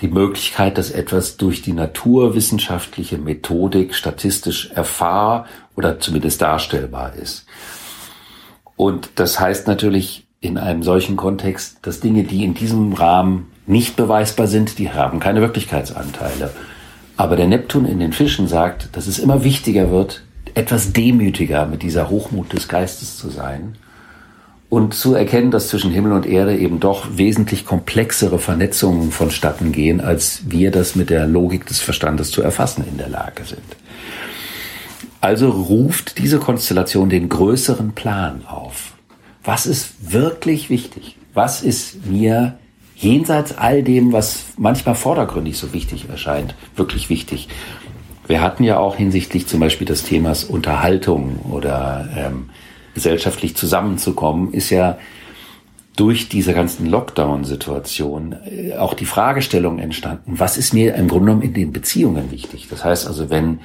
die 0.00 0.08
Möglichkeit, 0.08 0.76
dass 0.76 0.90
etwas 0.90 1.38
durch 1.38 1.62
die 1.62 1.72
naturwissenschaftliche 1.72 3.16
Methodik 3.16 3.94
statistisch 3.94 4.70
erfahr 4.74 5.46
oder 5.76 5.98
zumindest 5.98 6.42
darstellbar 6.42 7.14
ist. 7.14 7.46
Und 8.76 9.10
das 9.16 9.40
heißt 9.40 9.66
natürlich, 9.66 10.27
in 10.40 10.56
einem 10.56 10.82
solchen 10.82 11.16
Kontext, 11.16 11.78
dass 11.82 12.00
Dinge, 12.00 12.22
die 12.24 12.44
in 12.44 12.54
diesem 12.54 12.92
Rahmen 12.92 13.46
nicht 13.66 13.96
beweisbar 13.96 14.46
sind, 14.46 14.78
die 14.78 14.90
haben 14.90 15.20
keine 15.20 15.40
Wirklichkeitsanteile. 15.40 16.50
Aber 17.16 17.34
der 17.34 17.48
Neptun 17.48 17.84
in 17.84 17.98
den 17.98 18.12
Fischen 18.12 18.46
sagt, 18.46 18.90
dass 18.92 19.08
es 19.08 19.18
immer 19.18 19.42
wichtiger 19.42 19.90
wird, 19.90 20.22
etwas 20.54 20.92
demütiger 20.92 21.66
mit 21.66 21.82
dieser 21.82 22.08
Hochmut 22.08 22.52
des 22.52 22.68
Geistes 22.68 23.16
zu 23.16 23.28
sein 23.28 23.76
und 24.70 24.94
zu 24.94 25.14
erkennen, 25.14 25.50
dass 25.50 25.68
zwischen 25.68 25.90
Himmel 25.90 26.12
und 26.12 26.26
Erde 26.26 26.56
eben 26.56 26.78
doch 26.78 27.06
wesentlich 27.16 27.64
komplexere 27.64 28.38
Vernetzungen 28.38 29.10
vonstatten 29.10 29.72
gehen, 29.72 30.00
als 30.00 30.42
wir 30.46 30.70
das 30.70 30.94
mit 30.94 31.10
der 31.10 31.26
Logik 31.26 31.66
des 31.66 31.80
Verstandes 31.80 32.30
zu 32.30 32.42
erfassen 32.42 32.84
in 32.88 32.98
der 32.98 33.08
Lage 33.08 33.44
sind. 33.44 33.60
Also 35.20 35.50
ruft 35.50 36.18
diese 36.18 36.38
Konstellation 36.38 37.08
den 37.08 37.28
größeren 37.28 37.92
Plan 37.92 38.42
auf 38.46 38.97
was 39.42 39.66
ist 39.66 40.12
wirklich 40.12 40.70
wichtig? 40.70 41.16
Was 41.34 41.62
ist 41.62 42.06
mir 42.06 42.58
jenseits 42.96 43.56
all 43.56 43.82
dem, 43.82 44.12
was 44.12 44.46
manchmal 44.56 44.94
vordergründig 44.94 45.56
so 45.56 45.72
wichtig 45.72 46.08
erscheint, 46.08 46.54
wirklich 46.76 47.10
wichtig? 47.10 47.48
Wir 48.26 48.42
hatten 48.42 48.64
ja 48.64 48.78
auch 48.78 48.96
hinsichtlich 48.96 49.46
zum 49.46 49.60
Beispiel 49.60 49.86
des 49.86 50.02
Themas 50.02 50.44
Unterhaltung 50.44 51.38
oder 51.50 52.08
ähm, 52.16 52.50
gesellschaftlich 52.94 53.56
zusammenzukommen, 53.56 54.52
ist 54.52 54.70
ja 54.70 54.98
durch 55.96 56.28
diese 56.28 56.54
ganzen 56.54 56.86
Lockdown-Situation 56.86 58.36
äh, 58.44 58.76
auch 58.76 58.94
die 58.94 59.04
Fragestellung 59.04 59.78
entstanden, 59.78 60.38
was 60.38 60.56
ist 60.56 60.72
mir 60.72 60.94
im 60.94 61.08
Grunde 61.08 61.26
genommen 61.26 61.42
in 61.42 61.54
den 61.54 61.72
Beziehungen 61.72 62.30
wichtig? 62.30 62.68
Das 62.70 62.84
heißt 62.84 63.06
also, 63.06 63.30
wenn 63.30 63.60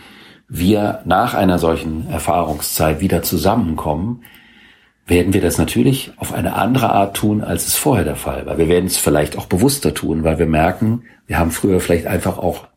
wir 0.47 1.01
nach 1.05 1.33
einer 1.33 1.59
solchen 1.59 2.09
Erfahrungszeit 2.09 3.01
wieder 3.01 3.21
zusammenkommen, 3.21 4.23
werden 5.05 5.33
wir 5.33 5.41
das 5.41 5.57
natürlich 5.57 6.11
auf 6.17 6.33
eine 6.33 6.55
andere 6.55 6.91
Art 6.91 7.17
tun, 7.17 7.41
als 7.41 7.67
es 7.67 7.75
vorher 7.75 8.05
der 8.05 8.15
Fall 8.15 8.45
war. 8.45 8.57
Wir 8.57 8.69
werden 8.69 8.85
es 8.85 8.97
vielleicht 8.97 9.37
auch 9.37 9.47
bewusster 9.47 9.93
tun, 9.93 10.23
weil 10.23 10.39
wir 10.39 10.45
merken, 10.45 11.03
wir 11.27 11.39
haben 11.39 11.51
früher 11.51 11.79
vielleicht 11.79 12.07
einfach 12.07 12.37
auch 12.37 12.67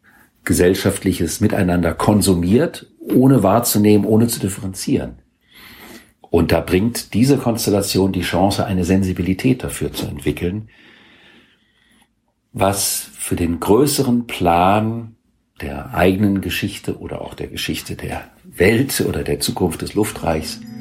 gesellschaftliches 0.45 1.41
Miteinander 1.41 1.95
konsumiert, 1.95 2.87
ohne 3.01 3.43
wahrzunehmen, 3.43 4.07
ohne 4.07 4.27
zu 4.27 4.41
differenzieren. 4.41 5.19
Und 6.21 6.53
da 6.53 6.61
bringt 6.61 7.15
diese 7.15 7.37
Konstellation 7.37 8.13
die 8.13 8.23
Chance, 8.23 8.67
eine 8.67 8.85
Sensibilität 8.85 9.63
dafür 9.63 9.93
zu 9.93 10.07
entwickeln, 10.07 10.69
was 12.53 13.09
für 13.19 13.37
den 13.37 13.61
größeren 13.61 14.27
Plan 14.27 15.17
der 15.61 15.95
eigenen 15.95 16.41
Geschichte 16.41 16.99
oder 16.99 17.21
auch 17.23 17.35
der 17.35 17.49
Geschichte 17.49 17.95
der 17.97 18.25
Welt 18.45 19.01
oder 19.07 19.23
der 19.23 19.41
Zukunft 19.41 19.83
des 19.83 19.95
Luftreichs 19.95 20.61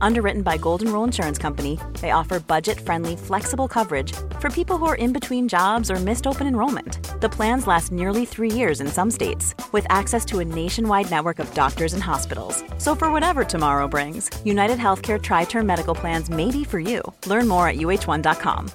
Underwritten 0.00 0.42
by 0.42 0.56
Golden 0.56 0.92
Rule 0.92 1.04
Insurance 1.04 1.38
Company, 1.38 1.78
they 2.00 2.12
offer 2.12 2.40
budget-friendly, 2.40 3.16
flexible 3.16 3.68
coverage 3.68 4.12
for 4.40 4.50
people 4.50 4.78
who 4.78 4.86
are 4.86 4.94
in 4.94 5.12
between 5.12 5.48
jobs 5.48 5.90
or 5.90 5.96
missed 5.96 6.26
open 6.26 6.46
enrollment. 6.46 6.98
The 7.20 7.28
plans 7.28 7.66
last 7.66 7.92
nearly 7.92 8.24
three 8.24 8.50
years 8.50 8.80
in 8.80 8.88
some 8.88 9.10
states, 9.10 9.54
with 9.72 9.86
access 9.88 10.24
to 10.26 10.40
a 10.40 10.44
nationwide 10.44 11.10
network 11.10 11.38
of 11.38 11.52
doctors 11.54 11.92
and 11.94 12.02
hospitals. 12.02 12.62
So 12.78 12.94
for 12.94 13.10
whatever 13.12 13.44
tomorrow 13.44 13.88
brings, 13.88 14.30
United 14.44 14.78
Healthcare 14.78 15.22
Tri-Term 15.22 15.66
Medical 15.66 15.94
Plans 15.94 16.30
may 16.30 16.50
be 16.50 16.64
for 16.64 16.78
you. 16.78 17.02
Learn 17.26 17.48
more 17.48 17.68
at 17.68 17.76
uh1.com. 17.76 18.70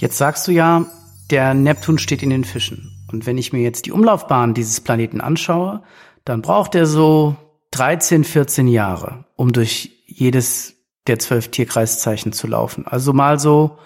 Jetzt 0.00 0.16
sagst 0.16 0.48
du 0.48 0.52
ja, 0.52 0.86
der 1.30 1.52
Neptun 1.52 1.98
steht 1.98 2.22
in 2.22 2.30
den 2.30 2.44
Fischen. 2.44 2.96
Und 3.12 3.26
wenn 3.26 3.36
ich 3.36 3.52
mir 3.52 3.60
jetzt 3.60 3.84
die 3.86 3.92
Umlaufbahn 3.92 4.54
dieses 4.54 4.80
Planeten 4.80 5.20
anschaue, 5.20 5.82
dann 6.24 6.42
braucht 6.42 6.74
er 6.74 6.86
so 6.86 7.36
13, 7.72 8.24
14 8.24 8.68
Jahre, 8.68 9.24
um 9.36 9.52
durch 9.52 10.02
jedes 10.06 10.76
der 11.06 11.18
zwölf 11.18 11.48
Tierkreiszeichen 11.48 12.32
zu 12.32 12.46
laufen. 12.46 12.86
Also 12.86 13.12
mal 13.12 13.38
so 13.38 13.78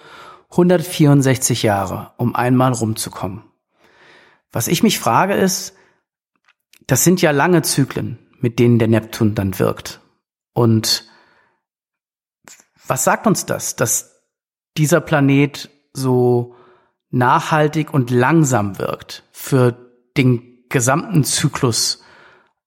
164 0.51 1.63
Jahre, 1.63 2.11
um 2.17 2.35
einmal 2.35 2.71
rumzukommen. 2.71 3.43
Was 4.51 4.67
ich 4.67 4.83
mich 4.83 4.99
frage 4.99 5.33
ist, 5.33 5.75
das 6.87 7.03
sind 7.03 7.21
ja 7.21 7.31
lange 7.31 7.61
Zyklen, 7.61 8.19
mit 8.39 8.59
denen 8.59 8.79
der 8.79 8.87
Neptun 8.87 9.35
dann 9.35 9.59
wirkt. 9.59 10.01
Und 10.53 11.09
was 12.87 13.03
sagt 13.03 13.27
uns 13.27 13.45
das, 13.45 13.75
dass 13.75 14.21
dieser 14.77 15.01
Planet 15.01 15.69
so 15.93 16.55
nachhaltig 17.09 17.93
und 17.93 18.11
langsam 18.11 18.77
wirkt 18.77 19.23
für 19.31 19.91
den 20.17 20.65
gesamten 20.69 21.23
Zyklus 21.23 22.03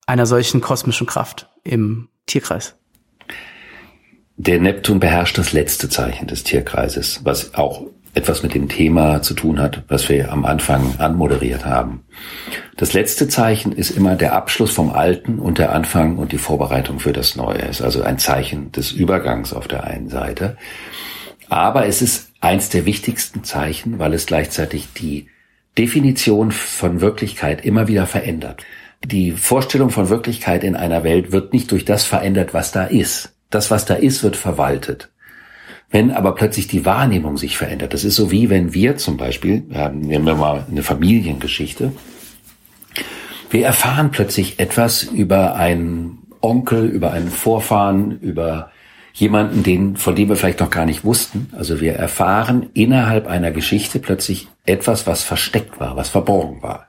einer 0.09 0.27
solchen 0.27 0.61
kosmischen 0.61 1.07
Kraft 1.07 1.49
im 1.65 2.09
Tierkreis? 2.27 2.77
Der 4.37 4.59
Neptun 4.61 5.01
beherrscht 5.01 5.37
das 5.37 5.53
letzte 5.53 5.89
Zeichen 5.89 6.27
des 6.27 6.45
Tierkreises, 6.45 7.21
was 7.25 7.55
auch 7.55 7.87
etwas 8.15 8.43
mit 8.43 8.55
dem 8.55 8.69
Thema 8.69 9.21
zu 9.21 9.35
tun 9.35 9.61
hat, 9.61 9.85
was 9.89 10.09
wir 10.09 10.33
am 10.33 10.45
Anfang 10.45 10.95
anmoderiert 10.99 11.67
haben. 11.67 12.05
Das 12.77 12.95
letzte 12.95 13.29
Zeichen 13.29 13.73
ist 13.73 13.91
immer 13.91 14.17
der 14.17 14.33
Abschluss 14.33 14.71
vom 14.71 14.91
Alten 14.91 15.39
und 15.39 15.59
der 15.59 15.73
Anfang 15.73 16.17
und 16.17 16.33
die 16.33 16.39
Vorbereitung 16.39 17.01
für 17.01 17.13
das 17.13 17.37
Neue. 17.37 17.63
Es 17.63 17.81
ist 17.81 17.83
also 17.83 18.03
ein 18.03 18.19
Zeichen 18.19 18.73
des 18.73 18.93
Übergangs 18.93 19.53
auf 19.53 19.69
der 19.69 19.85
einen 19.85 20.09
Seite. 20.09 20.57
Aber 21.51 21.87
es 21.87 22.01
ist 22.01 22.33
eins 22.41 22.71
der 22.71 22.87
wichtigsten 22.87 23.45
Zeichen, 23.45 23.99
weil 23.99 24.15
es 24.15 24.27
gleichzeitig 24.27 24.89
die 24.95 25.29
Definition 25.77 26.51
von 26.51 27.01
Wirklichkeit 27.01 27.65
immer 27.65 27.89
wieder 27.89 28.07
verändert. 28.07 28.65
Die 29.05 29.33
Vorstellung 29.33 29.91
von 29.91 30.09
Wirklichkeit 30.09 30.65
in 30.65 30.77
einer 30.77 31.05
Welt 31.05 31.33
wird 31.33 31.53
nicht 31.53 31.71
durch 31.71 31.85
das 31.85 32.05
verändert, 32.05 32.53
was 32.53 32.73
da 32.73 32.85
ist. 32.85 33.35
Das, 33.51 33.71
was 33.71 33.85
da 33.85 33.95
ist, 33.95 34.23
wird 34.23 34.37
verwaltet. 34.37 35.11
Wenn 35.91 36.11
aber 36.11 36.35
plötzlich 36.35 36.69
die 36.69 36.85
Wahrnehmung 36.85 37.39
sich 37.39 37.57
verändert, 37.57 37.95
das 37.95 38.05
ist 38.05 38.17
so 38.17 38.31
wie 38.31 38.51
wenn 38.51 38.75
wir 38.75 38.97
zum 38.97 39.17
Beispiel, 39.17 39.65
ja, 39.71 39.89
nehmen 39.89 40.27
wir 40.27 40.35
mal 40.35 40.67
eine 40.71 40.83
Familiengeschichte, 40.83 41.93
wir 43.51 43.65
erfahren 43.65 44.11
plötzlich 44.11 44.61
etwas 44.61 45.03
über 45.03 45.55
einen 45.55 46.19
Onkel, 46.43 46.87
über 46.87 47.13
einen 47.13 47.31
Vorfahren, 47.31 48.19
über 48.21 48.71
jemanden, 49.15 49.63
den, 49.63 49.97
von 49.97 50.15
dem 50.15 50.29
wir 50.29 50.37
vielleicht 50.37 50.61
noch 50.61 50.71
gar 50.71 50.85
nicht 50.85 51.05
wussten. 51.05 51.51
Also 51.57 51.81
wir 51.81 51.95
erfahren 51.95 52.69
innerhalb 52.75 53.27
einer 53.27 53.51
Geschichte 53.51 53.99
plötzlich 53.99 54.49
etwas, 54.67 55.07
was 55.07 55.23
versteckt 55.23 55.81
war, 55.81 55.97
was 55.97 56.11
verborgen 56.11 56.63
war. 56.63 56.88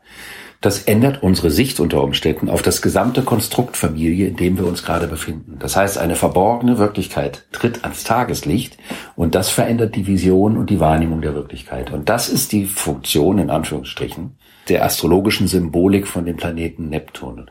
Das 0.62 0.84
ändert 0.84 1.24
unsere 1.24 1.52
Sicht 1.52 1.80
unter 1.80 2.04
Umständen 2.04 2.50
auf 2.50 2.62
das 2.62 2.82
gesamte 2.82 3.24
Konstrukt 3.24 3.78
Familie, 3.78 4.28
in 4.28 4.36
dem 4.36 4.58
wir 4.58 4.68
uns 4.68 4.84
gerade 4.84 5.08
befinden. 5.08 5.56
Das 5.58 5.78
heißt, 5.78 5.98
eine 5.98 6.16
verborgene 6.16 6.78
Wirklichkeit 6.78 7.46
tritt 7.54 7.86
ans 7.86 8.04
Tageslicht 8.04 8.78
und 9.16 9.36
das 9.36 9.50
verändert 9.50 9.96
die 9.96 10.06
Vision 10.06 10.58
und 10.58 10.70
die 10.70 10.82
Wahrnehmung 10.82 11.22
der 11.22 11.34
Wirklichkeit. 11.34 11.94
Und 11.94 12.10
das 12.10 12.28
ist 12.28 12.52
die 12.52 12.66
Funktion, 12.66 13.38
in 13.38 13.50
Anführungsstrichen, 13.50 14.36
der 14.68 14.84
astrologischen 14.84 15.48
Symbolik 15.48 16.08
von 16.08 16.26
dem 16.26 16.36
Planeten 16.36 16.90
Neptun. 16.90 17.50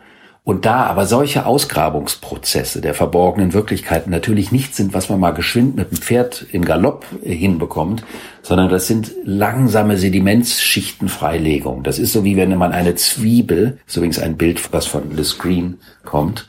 Und 0.48 0.64
da 0.64 0.84
aber 0.84 1.04
solche 1.04 1.44
Ausgrabungsprozesse 1.44 2.80
der 2.80 2.94
verborgenen 2.94 3.52
Wirklichkeiten 3.52 4.08
natürlich 4.08 4.50
nicht 4.50 4.74
sind, 4.74 4.94
was 4.94 5.10
man 5.10 5.20
mal 5.20 5.32
geschwind 5.32 5.76
mit 5.76 5.90
dem 5.90 5.98
Pferd 5.98 6.46
im 6.52 6.64
Galopp 6.64 7.04
hinbekommt, 7.22 8.02
sondern 8.40 8.70
das 8.70 8.86
sind 8.86 9.12
langsame 9.24 9.98
Sedimentsschichtenfreilegung. 9.98 11.82
Das 11.82 11.98
ist 11.98 12.14
so 12.14 12.24
wie 12.24 12.38
wenn 12.38 12.56
man 12.56 12.72
eine 12.72 12.94
Zwiebel, 12.94 13.76
ist 13.86 13.98
übrigens 13.98 14.20
ein 14.20 14.38
Bild, 14.38 14.72
was 14.72 14.86
von 14.86 15.14
The 15.14 15.22
Screen 15.22 15.80
kommt, 16.06 16.48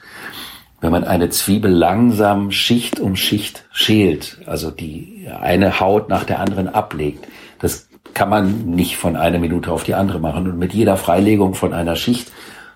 wenn 0.79 0.93
man 0.93 1.03
eine 1.03 1.29
Zwiebel 1.29 1.69
langsam 1.69 2.51
Schicht 2.51 3.01
um 3.01 3.17
Schicht 3.17 3.65
schält, 3.69 4.37
also 4.45 4.71
die 4.71 5.27
eine 5.41 5.81
Haut 5.81 6.07
nach 6.07 6.23
der 6.23 6.39
anderen 6.39 6.69
ablegt. 6.69 7.27
Das 7.59 7.89
kann 8.13 8.29
man 8.29 8.65
nicht 8.65 8.95
von 8.95 9.17
einer 9.17 9.39
Minute 9.39 9.73
auf 9.73 9.83
die 9.83 9.95
andere 9.95 10.19
machen. 10.19 10.49
Und 10.49 10.57
mit 10.57 10.73
jeder 10.73 10.95
Freilegung 10.95 11.53
von 11.53 11.73
einer 11.73 11.97
Schicht 11.97 12.31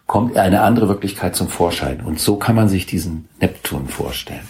kommt 0.07 0.38
eine 0.38 0.62
andere 0.62 0.89
Wirklichkeit 0.89 1.36
zum 1.36 1.48
Vorschein. 1.48 2.01
Und 2.01 2.19
so 2.19 2.38
kann 2.38 2.55
man 2.55 2.69
sich 2.69 2.86
diesen 2.86 3.29
Neptun 3.39 3.88
vorstellen. 3.88 4.48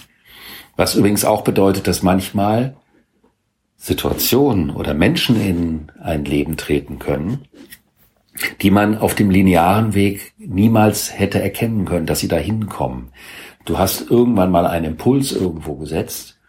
Was 0.75 0.95
übrigens 0.95 1.25
auch 1.25 1.43
bedeutet, 1.43 1.87
dass 1.87 2.01
manchmal 2.01 2.75
Situationen 3.77 4.71
oder 4.71 4.93
Menschen 4.93 5.39
in 5.39 5.91
ein 6.01 6.25
Leben 6.25 6.57
treten 6.57 6.99
können, 6.99 7.45
die 8.61 8.71
man 8.71 8.97
auf 8.97 9.13
dem 9.13 9.29
linearen 9.29 9.93
Weg 9.93 10.33
niemals 10.37 11.17
hätte 11.17 11.41
erkennen 11.41 11.85
können, 11.85 12.05
dass 12.05 12.19
sie 12.19 12.27
da 12.27 12.37
hinkommen. 12.37 13.09
Du 13.65 13.77
hast 13.77 14.09
irgendwann 14.09 14.51
mal 14.51 14.65
einen 14.65 14.85
Impuls 14.85 15.31
irgendwo 15.31 15.75
gesetzt 15.75 16.39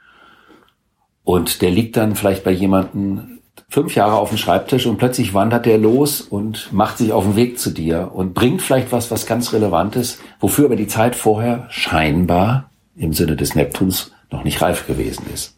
und 1.22 1.62
der 1.62 1.70
liegt 1.70 1.96
dann 1.96 2.14
vielleicht 2.14 2.44
bei 2.44 2.50
jemandem 2.50 3.40
fünf 3.74 3.96
Jahre 3.96 4.18
auf 4.18 4.28
dem 4.28 4.38
Schreibtisch 4.38 4.86
und 4.86 4.98
plötzlich 4.98 5.34
wandert 5.34 5.66
der 5.66 5.78
los 5.78 6.20
und 6.20 6.72
macht 6.72 6.98
sich 6.98 7.10
auf 7.10 7.24
den 7.24 7.34
Weg 7.34 7.58
zu 7.58 7.70
dir 7.70 8.12
und 8.14 8.32
bringt 8.32 8.62
vielleicht 8.62 8.92
was, 8.92 9.10
was 9.10 9.26
ganz 9.26 9.52
Relevantes, 9.52 10.20
wofür 10.38 10.66
aber 10.66 10.76
die 10.76 10.86
Zeit 10.86 11.16
vorher 11.16 11.66
scheinbar 11.70 12.70
im 12.94 13.12
Sinne 13.12 13.34
des 13.34 13.56
Neptuns 13.56 14.12
noch 14.30 14.44
nicht 14.44 14.62
reif 14.62 14.86
gewesen 14.86 15.26
ist. 15.34 15.56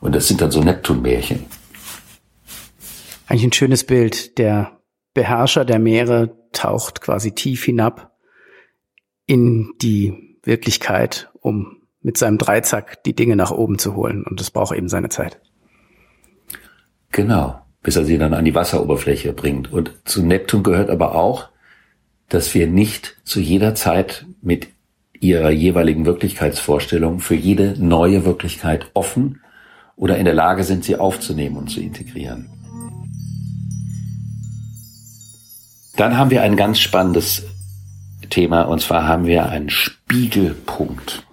Und 0.00 0.14
das 0.14 0.26
sind 0.26 0.40
dann 0.40 0.50
so 0.50 0.62
Neptun-Märchen. 0.62 1.44
Eigentlich 3.26 3.44
ein 3.44 3.52
schönes 3.52 3.84
Bild. 3.84 4.38
Der 4.38 4.78
Beherrscher 5.12 5.66
der 5.66 5.78
Meere 5.78 6.34
taucht 6.52 7.02
quasi 7.02 7.32
tief 7.32 7.62
hinab 7.62 8.16
in 9.26 9.74
die 9.82 10.38
Wirklichkeit, 10.42 11.30
um 11.42 11.82
mit 12.00 12.16
seinem 12.16 12.38
Dreizack 12.38 13.04
die 13.04 13.14
Dinge 13.14 13.36
nach 13.36 13.50
oben 13.50 13.78
zu 13.78 13.94
holen. 13.94 14.24
Und 14.24 14.40
das 14.40 14.50
braucht 14.50 14.74
eben 14.74 14.88
seine 14.88 15.10
Zeit. 15.10 15.42
Genau, 17.14 17.60
bis 17.84 17.94
er 17.94 18.04
sie 18.04 18.18
dann 18.18 18.34
an 18.34 18.44
die 18.44 18.56
Wasseroberfläche 18.56 19.32
bringt. 19.32 19.72
Und 19.72 19.92
zu 20.04 20.24
Neptun 20.24 20.64
gehört 20.64 20.90
aber 20.90 21.14
auch, 21.14 21.48
dass 22.28 22.52
wir 22.54 22.66
nicht 22.66 23.14
zu 23.22 23.38
jeder 23.38 23.76
Zeit 23.76 24.26
mit 24.42 24.66
ihrer 25.20 25.50
jeweiligen 25.50 26.06
Wirklichkeitsvorstellung 26.06 27.20
für 27.20 27.36
jede 27.36 27.76
neue 27.78 28.24
Wirklichkeit 28.24 28.90
offen 28.94 29.40
oder 29.94 30.18
in 30.18 30.24
der 30.24 30.34
Lage 30.34 30.64
sind, 30.64 30.82
sie 30.82 30.96
aufzunehmen 30.96 31.56
und 31.56 31.70
zu 31.70 31.80
integrieren. 31.80 32.50
Dann 35.96 36.18
haben 36.18 36.30
wir 36.30 36.42
ein 36.42 36.56
ganz 36.56 36.80
spannendes 36.80 37.44
Thema 38.28 38.62
und 38.62 38.80
zwar 38.80 39.06
haben 39.06 39.26
wir 39.26 39.48
einen 39.50 39.70
Spiegelpunkt. 39.70 41.24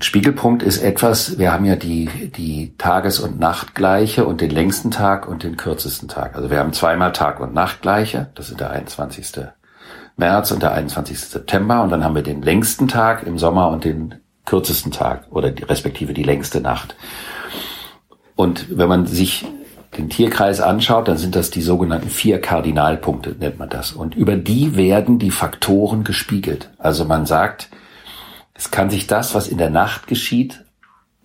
Spiegelpunkt 0.00 0.62
ist 0.62 0.78
etwas, 0.82 1.38
wir 1.38 1.52
haben 1.52 1.64
ja 1.64 1.76
die, 1.76 2.08
die 2.36 2.74
Tages- 2.78 3.20
und 3.20 3.38
Nachtgleiche 3.38 4.24
und 4.24 4.40
den 4.40 4.50
längsten 4.50 4.90
Tag 4.90 5.28
und 5.28 5.42
den 5.42 5.56
kürzesten 5.56 6.08
Tag. 6.08 6.36
Also 6.36 6.50
wir 6.50 6.58
haben 6.58 6.72
zweimal 6.72 7.12
Tag- 7.12 7.40
und 7.40 7.54
Nachtgleiche, 7.54 8.30
das 8.34 8.50
ist 8.50 8.60
der 8.60 8.70
21. 8.70 9.46
März 10.16 10.50
und 10.50 10.62
der 10.62 10.72
21. 10.72 11.18
September 11.18 11.82
und 11.82 11.90
dann 11.90 12.04
haben 12.04 12.14
wir 12.14 12.22
den 12.22 12.42
längsten 12.42 12.88
Tag 12.88 13.26
im 13.26 13.38
Sommer 13.38 13.70
und 13.70 13.84
den 13.84 14.16
kürzesten 14.44 14.92
Tag 14.92 15.26
oder 15.30 15.50
die, 15.50 15.64
respektive 15.64 16.14
die 16.14 16.22
längste 16.22 16.60
Nacht. 16.60 16.96
Und 18.36 18.76
wenn 18.76 18.88
man 18.88 19.06
sich 19.06 19.46
den 19.96 20.08
Tierkreis 20.08 20.60
anschaut, 20.60 21.08
dann 21.08 21.18
sind 21.18 21.36
das 21.36 21.50
die 21.50 21.62
sogenannten 21.62 22.08
vier 22.08 22.40
Kardinalpunkte, 22.40 23.36
nennt 23.38 23.58
man 23.58 23.68
das. 23.68 23.92
Und 23.92 24.14
über 24.14 24.36
die 24.36 24.76
werden 24.76 25.18
die 25.18 25.30
Faktoren 25.30 26.04
gespiegelt. 26.04 26.70
Also 26.78 27.04
man 27.04 27.26
sagt, 27.26 27.68
es 28.54 28.70
kann 28.70 28.88
sich 28.88 29.06
das, 29.06 29.34
was 29.34 29.48
in 29.48 29.58
der 29.58 29.70
Nacht 29.70 30.06
geschieht, 30.06 30.64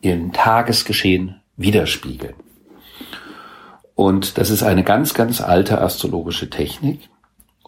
im 0.01 0.33
Tagesgeschehen 0.33 1.41
widerspiegeln. 1.57 2.35
Und 3.95 4.37
das 4.37 4.49
ist 4.49 4.63
eine 4.63 4.83
ganz, 4.83 5.13
ganz 5.13 5.41
alte 5.41 5.81
astrologische 5.81 6.49
Technik. 6.49 7.09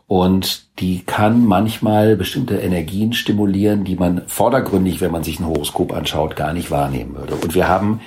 Und 0.08 0.66
die 0.80 1.04
kann 1.04 1.46
manchmal 1.46 2.16
bestimmte 2.16 2.58
Energien 2.58 3.14
stimulieren, 3.14 3.84
die 3.84 3.96
man 3.96 4.28
vordergründig, 4.28 5.00
wenn 5.00 5.12
man 5.12 5.24
sich 5.24 5.40
ein 5.40 5.46
Horoskop 5.46 5.94
anschaut, 5.94 6.36
gar 6.36 6.54
nicht 6.54 6.72
wahrnehmen 6.72 7.16
würde. 7.16 7.36
Und 7.36 7.56
wir 7.56 7.68
haben 7.68 8.02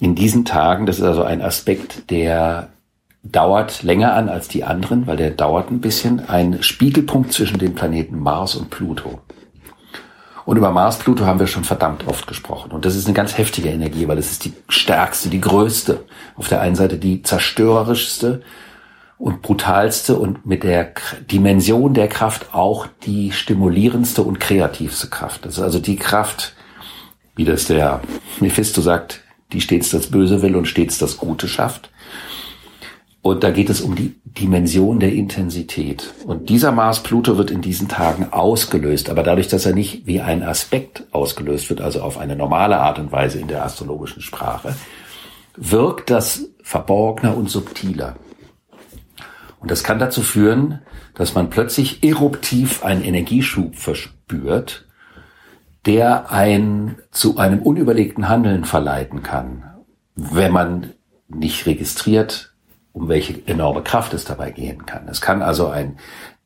in 0.00 0.14
diesen 0.14 0.44
Tagen, 0.44 0.86
das 0.86 0.98
ist 0.98 1.04
also 1.04 1.22
ein 1.22 1.42
Aspekt, 1.42 2.10
der 2.10 2.70
dauert 3.22 3.82
länger 3.82 4.14
an 4.14 4.28
als 4.28 4.48
die 4.48 4.64
anderen, 4.64 5.06
weil 5.06 5.16
der 5.16 5.30
dauert 5.30 5.70
ein 5.70 5.80
bisschen, 5.80 6.28
ein 6.28 6.62
Spiegelpunkt 6.62 7.32
zwischen 7.32 7.58
den 7.58 7.74
Planeten 7.74 8.18
Mars 8.18 8.54
und 8.54 8.70
Pluto. 8.70 9.20
Und 10.48 10.56
über 10.56 10.70
Mars, 10.70 10.98
Pluto 10.98 11.26
haben 11.26 11.40
wir 11.40 11.46
schon 11.46 11.64
verdammt 11.64 12.06
oft 12.06 12.26
gesprochen. 12.26 12.70
Und 12.70 12.86
das 12.86 12.96
ist 12.96 13.04
eine 13.04 13.12
ganz 13.12 13.36
heftige 13.36 13.68
Energie, 13.68 14.08
weil 14.08 14.16
es 14.16 14.30
ist 14.30 14.46
die 14.46 14.54
stärkste, 14.70 15.28
die 15.28 15.42
größte. 15.42 16.06
Auf 16.36 16.48
der 16.48 16.62
einen 16.62 16.74
Seite 16.74 16.96
die 16.96 17.22
zerstörerischste 17.22 18.40
und 19.18 19.42
brutalste 19.42 20.16
und 20.16 20.46
mit 20.46 20.62
der 20.62 20.94
Dimension 21.30 21.92
der 21.92 22.08
Kraft 22.08 22.54
auch 22.54 22.86
die 23.04 23.30
stimulierendste 23.32 24.22
und 24.22 24.40
kreativste 24.40 25.08
Kraft. 25.08 25.44
Das 25.44 25.58
ist 25.58 25.62
also 25.62 25.80
die 25.80 25.96
Kraft, 25.96 26.54
wie 27.36 27.44
das 27.44 27.66
der 27.66 28.00
Mephisto 28.40 28.80
sagt, 28.80 29.20
die 29.52 29.60
stets 29.60 29.90
das 29.90 30.06
Böse 30.06 30.40
will 30.40 30.56
und 30.56 30.64
stets 30.64 30.96
das 30.96 31.18
Gute 31.18 31.46
schafft. 31.46 31.90
Und 33.28 33.44
da 33.44 33.50
geht 33.50 33.68
es 33.68 33.82
um 33.82 33.94
die 33.94 34.14
Dimension 34.24 35.00
der 35.00 35.12
Intensität. 35.12 36.14
Und 36.24 36.48
dieser 36.48 36.72
Mars-Pluto 36.72 37.36
wird 37.36 37.50
in 37.50 37.60
diesen 37.60 37.86
Tagen 37.86 38.32
ausgelöst, 38.32 39.10
aber 39.10 39.22
dadurch, 39.22 39.48
dass 39.48 39.66
er 39.66 39.74
nicht 39.74 40.06
wie 40.06 40.22
ein 40.22 40.42
Aspekt 40.42 41.04
ausgelöst 41.10 41.68
wird, 41.68 41.82
also 41.82 42.00
auf 42.00 42.16
eine 42.16 42.36
normale 42.36 42.78
Art 42.78 42.98
und 42.98 43.12
Weise 43.12 43.38
in 43.38 43.46
der 43.46 43.66
astrologischen 43.66 44.22
Sprache, 44.22 44.74
wirkt 45.58 46.08
das 46.08 46.46
verborgener 46.62 47.36
und 47.36 47.50
subtiler. 47.50 48.16
Und 49.60 49.70
das 49.70 49.84
kann 49.84 49.98
dazu 49.98 50.22
führen, 50.22 50.78
dass 51.12 51.34
man 51.34 51.50
plötzlich 51.50 52.02
eruptiv 52.02 52.82
einen 52.82 53.04
Energieschub 53.04 53.76
verspürt, 53.76 54.86
der 55.84 56.32
ein 56.32 56.96
zu 57.10 57.36
einem 57.36 57.60
unüberlegten 57.60 58.30
Handeln 58.30 58.64
verleiten 58.64 59.22
kann, 59.22 59.64
wenn 60.16 60.50
man 60.50 60.94
nicht 61.28 61.66
registriert, 61.66 62.47
um 62.98 63.08
welche 63.08 63.34
enorme 63.46 63.82
Kraft 63.82 64.12
es 64.12 64.24
dabei 64.24 64.50
gehen 64.50 64.84
kann. 64.86 65.08
Es 65.08 65.20
kann 65.20 65.40
also 65.40 65.68
einen 65.68 65.98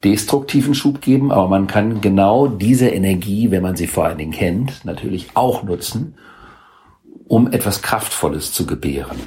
destruktiven 0.04 0.74
Schub 0.74 1.00
geben, 1.00 1.32
aber 1.32 1.48
man 1.48 1.66
kann 1.66 2.00
genau 2.00 2.46
diese 2.46 2.88
Energie, 2.88 3.50
wenn 3.50 3.62
man 3.62 3.76
sie 3.76 3.86
vor 3.86 4.04
allen 4.04 4.18
Dingen 4.18 4.32
kennt, 4.32 4.84
natürlich 4.84 5.28
auch 5.34 5.62
nutzen, 5.62 6.14
um 7.26 7.50
etwas 7.50 7.80
Kraftvolles 7.80 8.52
zu 8.52 8.66
gebären. 8.66 9.18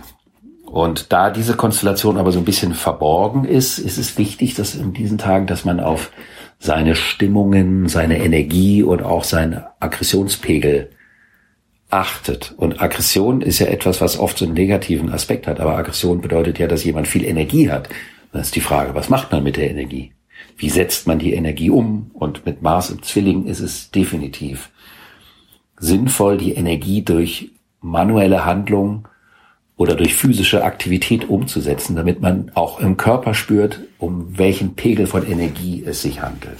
Und 0.65 1.11
da 1.13 1.31
diese 1.31 1.55
Konstellation 1.55 2.17
aber 2.17 2.31
so 2.31 2.39
ein 2.39 2.45
bisschen 2.45 2.73
verborgen 2.73 3.45
ist, 3.45 3.79
ist 3.79 3.97
es 3.97 4.17
wichtig, 4.17 4.55
dass 4.55 4.75
in 4.75 4.93
diesen 4.93 5.17
Tagen, 5.17 5.47
dass 5.47 5.65
man 5.65 5.79
auf 5.79 6.11
seine 6.59 6.95
Stimmungen, 6.95 7.87
seine 7.87 8.19
Energie 8.19 8.83
und 8.83 9.01
auch 9.01 9.23
seinen 9.23 9.63
Aggressionspegel 9.79 10.89
achtet. 11.95 12.53
Und 12.57 12.81
Aggression 12.81 13.41
ist 13.41 13.59
ja 13.59 13.67
etwas, 13.67 14.01
was 14.01 14.19
oft 14.19 14.37
so 14.37 14.45
einen 14.45 14.53
negativen 14.53 15.11
Aspekt 15.11 15.47
hat. 15.47 15.59
Aber 15.59 15.77
Aggression 15.77 16.21
bedeutet 16.21 16.59
ja, 16.59 16.67
dass 16.67 16.83
jemand 16.83 17.07
viel 17.07 17.23
Energie 17.23 17.71
hat. 17.71 17.89
Dann 18.31 18.41
ist 18.41 18.55
die 18.55 18.61
Frage, 18.61 18.93
was 18.95 19.09
macht 19.09 19.31
man 19.31 19.43
mit 19.43 19.55
der 19.55 19.69
Energie? 19.69 20.11
Wie 20.57 20.69
setzt 20.69 21.07
man 21.07 21.19
die 21.19 21.33
Energie 21.33 21.69
um? 21.69 22.11
Und 22.13 22.45
mit 22.45 22.61
Mars 22.61 22.89
im 22.89 23.01
Zwilling 23.01 23.45
ist 23.45 23.61
es 23.61 23.91
definitiv 23.91 24.69
sinnvoll, 25.77 26.37
die 26.37 26.53
Energie 26.53 27.01
durch 27.01 27.51
manuelle 27.81 28.45
Handlung 28.45 29.07
oder 29.77 29.95
durch 29.95 30.15
physische 30.15 30.63
Aktivität 30.63 31.29
umzusetzen, 31.29 31.95
damit 31.95 32.21
man 32.21 32.51
auch 32.55 32.79
im 32.79 32.97
Körper 32.97 33.33
spürt, 33.33 33.81
um 33.97 34.37
welchen 34.37 34.75
Pegel 34.75 35.07
von 35.07 35.25
Energie 35.25 35.83
es 35.85 36.01
sich 36.01 36.21
handelt. 36.21 36.59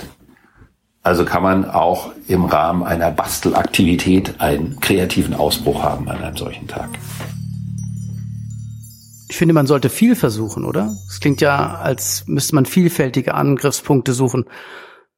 Also 1.06 1.24
kann 1.24 1.44
man 1.44 1.70
auch 1.70 2.14
im 2.28 2.46
Rahmen 2.46 2.82
einer 2.82 3.12
Bastelaktivität 3.12 4.42
einen 4.42 4.80
kreativen 4.80 5.36
Ausbruch 5.36 5.84
haben 5.84 6.10
an 6.10 6.18
einem 6.18 6.36
solchen 6.36 6.68
Tag. 6.68 6.90
Ich 9.30 9.38
finde, 9.38 9.54
man 9.54 9.68
sollte 9.68 9.90
viel 9.90 10.16
versuchen, 10.16 10.66
oder? 10.66 10.96
Es 11.08 11.20
klingt 11.20 11.42
ja, 11.42 11.76
als 11.76 12.26
müsste 12.26 12.56
man 12.56 12.66
vielfältige 12.66 13.36
Angriffspunkte 13.36 14.14
suchen, 14.14 14.46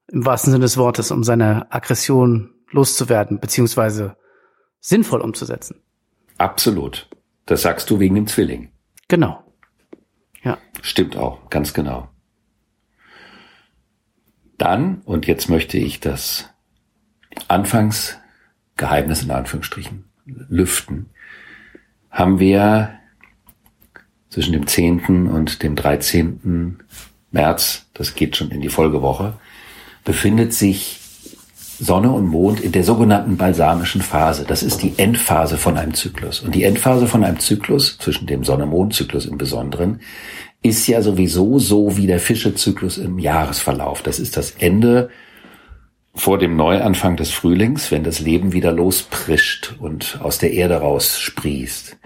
im 0.10 0.26
wahrsten 0.26 0.52
Sinne 0.52 0.64
des 0.64 0.76
Wortes, 0.76 1.10
um 1.12 1.24
seine 1.24 1.72
Aggression 1.72 2.50
loszuwerden, 2.70 3.40
beziehungsweise 3.40 4.18
sinnvoll 4.82 5.22
umzusetzen. 5.22 5.80
Absolut. 6.38 7.08
Das 7.46 7.62
sagst 7.62 7.90
du 7.90 8.02
wegen 8.02 8.16
dem 8.16 8.28
Zwilling. 8.28 8.72
Genau. 9.08 9.42
Ja. 10.44 10.58
Stimmt 10.82 11.16
auch, 11.16 11.50
ganz 11.50 11.74
genau. 11.74 12.10
Dann, 14.58 15.02
und 15.06 15.28
jetzt 15.28 15.50
möchte 15.50 15.78
ich 15.78 16.00
das 16.00 16.50
Anfangsgeheimnis 17.48 19.24
in 19.24 19.32
Anführungsstrichen 19.32 20.06
lüften, 20.26 21.10
haben 22.10 22.40
wir 22.40 22.94
zwischen 24.30 24.54
dem 24.54 24.68
10. 24.68 25.28
und 25.28 25.64
dem 25.64 25.76
13. 25.76 26.80
März, 27.32 27.86
das 27.94 28.16
geht 28.16 28.36
schon 28.36 28.52
in 28.52 28.62
die 28.62 28.70
Folgewoche, 28.70 29.34
befindet 30.04 30.54
sich 30.54 31.00
Sonne 31.80 32.12
und 32.12 32.28
Mond 32.28 32.60
in 32.60 32.72
der 32.72 32.84
sogenannten 32.84 33.38
balsamischen 33.38 34.02
Phase. 34.02 34.46
Das 34.48 34.64
ist 34.64 34.82
die 34.82 34.94
Endphase 34.98 35.58
von 35.58 35.78
einem 35.78 35.94
Zyklus. 35.94 36.42
Und 36.42 36.56
die 36.56 36.64
Endphase 36.64 37.08
von 37.08 37.24
einem 37.24 37.40
Zyklus, 37.40 38.00
zwischen 38.00 38.26
dem 38.26 38.44
Sonne-Mond-Zyklus 38.44 39.28
im 39.28 39.38
Besonderen, 39.38 40.00
ist 40.64 40.88
ja 40.88 41.02
sowieso 41.02 41.60
so 41.60 41.98
wie 41.98 42.08
der 42.08 42.20
Fischezyklus 42.20 42.98
im 42.98 43.20
Jahresverlauf. 43.20 44.02
Das 44.02 44.20
ist 44.20 44.38
das 44.38 44.52
Ende 44.52 45.10
vor 46.14 46.40
dem 46.40 46.56
Neuanfang 46.56 47.16
des 47.16 47.30
Frühlings, 47.30 47.92
wenn 47.92 48.04
das 48.04 48.20
Leben 48.20 48.52
wieder 48.52 48.72
losprischt 48.72 49.76
und 49.80 50.20
aus 50.22 50.40
der 50.40 50.52
Erde 50.52 50.78
raus 50.78 51.20
sprießt. 51.20 51.98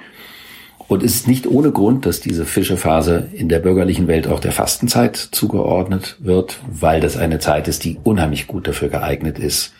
Und 0.91 1.03
es 1.03 1.15
ist 1.15 1.27
nicht 1.29 1.47
ohne 1.47 1.71
Grund, 1.71 2.05
dass 2.05 2.19
diese 2.19 2.45
Fischephase 2.45 3.29
in 3.31 3.47
der 3.47 3.59
bürgerlichen 3.59 4.07
Welt 4.07 4.27
auch 4.27 4.41
der 4.41 4.51
Fastenzeit 4.51 5.15
zugeordnet 5.15 6.17
wird, 6.19 6.59
weil 6.69 6.99
das 6.99 7.15
eine 7.15 7.39
Zeit 7.39 7.69
ist, 7.69 7.85
die 7.85 7.97
unheimlich 8.03 8.47
gut 8.47 8.67
dafür 8.67 8.89
geeignet 8.89 9.39
ist, 9.39 9.73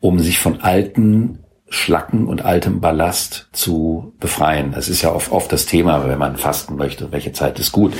um 0.00 0.18
sich 0.18 0.40
von 0.40 0.60
alten 0.60 1.38
Schlacken 1.72 2.26
und 2.26 2.44
altem 2.44 2.80
Ballast 2.80 3.48
zu 3.52 4.12
befreien. 4.20 4.72
Das 4.72 4.90
ist 4.90 5.00
ja 5.00 5.12
oft, 5.12 5.32
oft 5.32 5.50
das 5.50 5.64
Thema, 5.64 6.06
wenn 6.06 6.18
man 6.18 6.36
fasten 6.36 6.76
möchte, 6.76 7.12
welche 7.12 7.32
Zeit 7.32 7.58
ist 7.58 7.72
gut. 7.72 7.94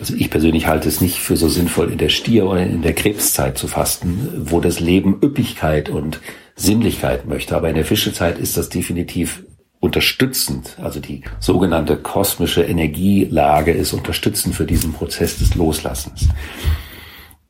Also 0.00 0.14
ich 0.14 0.28
persönlich 0.28 0.66
halte 0.66 0.88
es 0.88 1.00
nicht 1.00 1.18
für 1.20 1.36
so 1.36 1.48
sinnvoll, 1.48 1.92
in 1.92 1.98
der 1.98 2.08
Stier- 2.08 2.46
oder 2.46 2.62
in 2.62 2.82
der 2.82 2.94
Krebszeit 2.94 3.56
zu 3.56 3.68
fasten, 3.68 4.28
wo 4.50 4.60
das 4.60 4.80
Leben 4.80 5.20
Üppigkeit 5.22 5.88
und 5.88 6.20
Sinnlichkeit 6.56 7.26
möchte. 7.26 7.54
Aber 7.54 7.68
in 7.68 7.76
der 7.76 7.84
Fischezeit 7.84 8.38
ist 8.38 8.56
das 8.56 8.70
definitiv 8.70 9.44
unterstützend. 9.78 10.76
Also 10.82 10.98
die 10.98 11.22
sogenannte 11.38 11.96
kosmische 11.96 12.64
Energielage 12.64 13.70
ist 13.70 13.92
unterstützend 13.92 14.56
für 14.56 14.66
diesen 14.66 14.92
Prozess 14.92 15.38
des 15.38 15.54
Loslassens. 15.54 16.28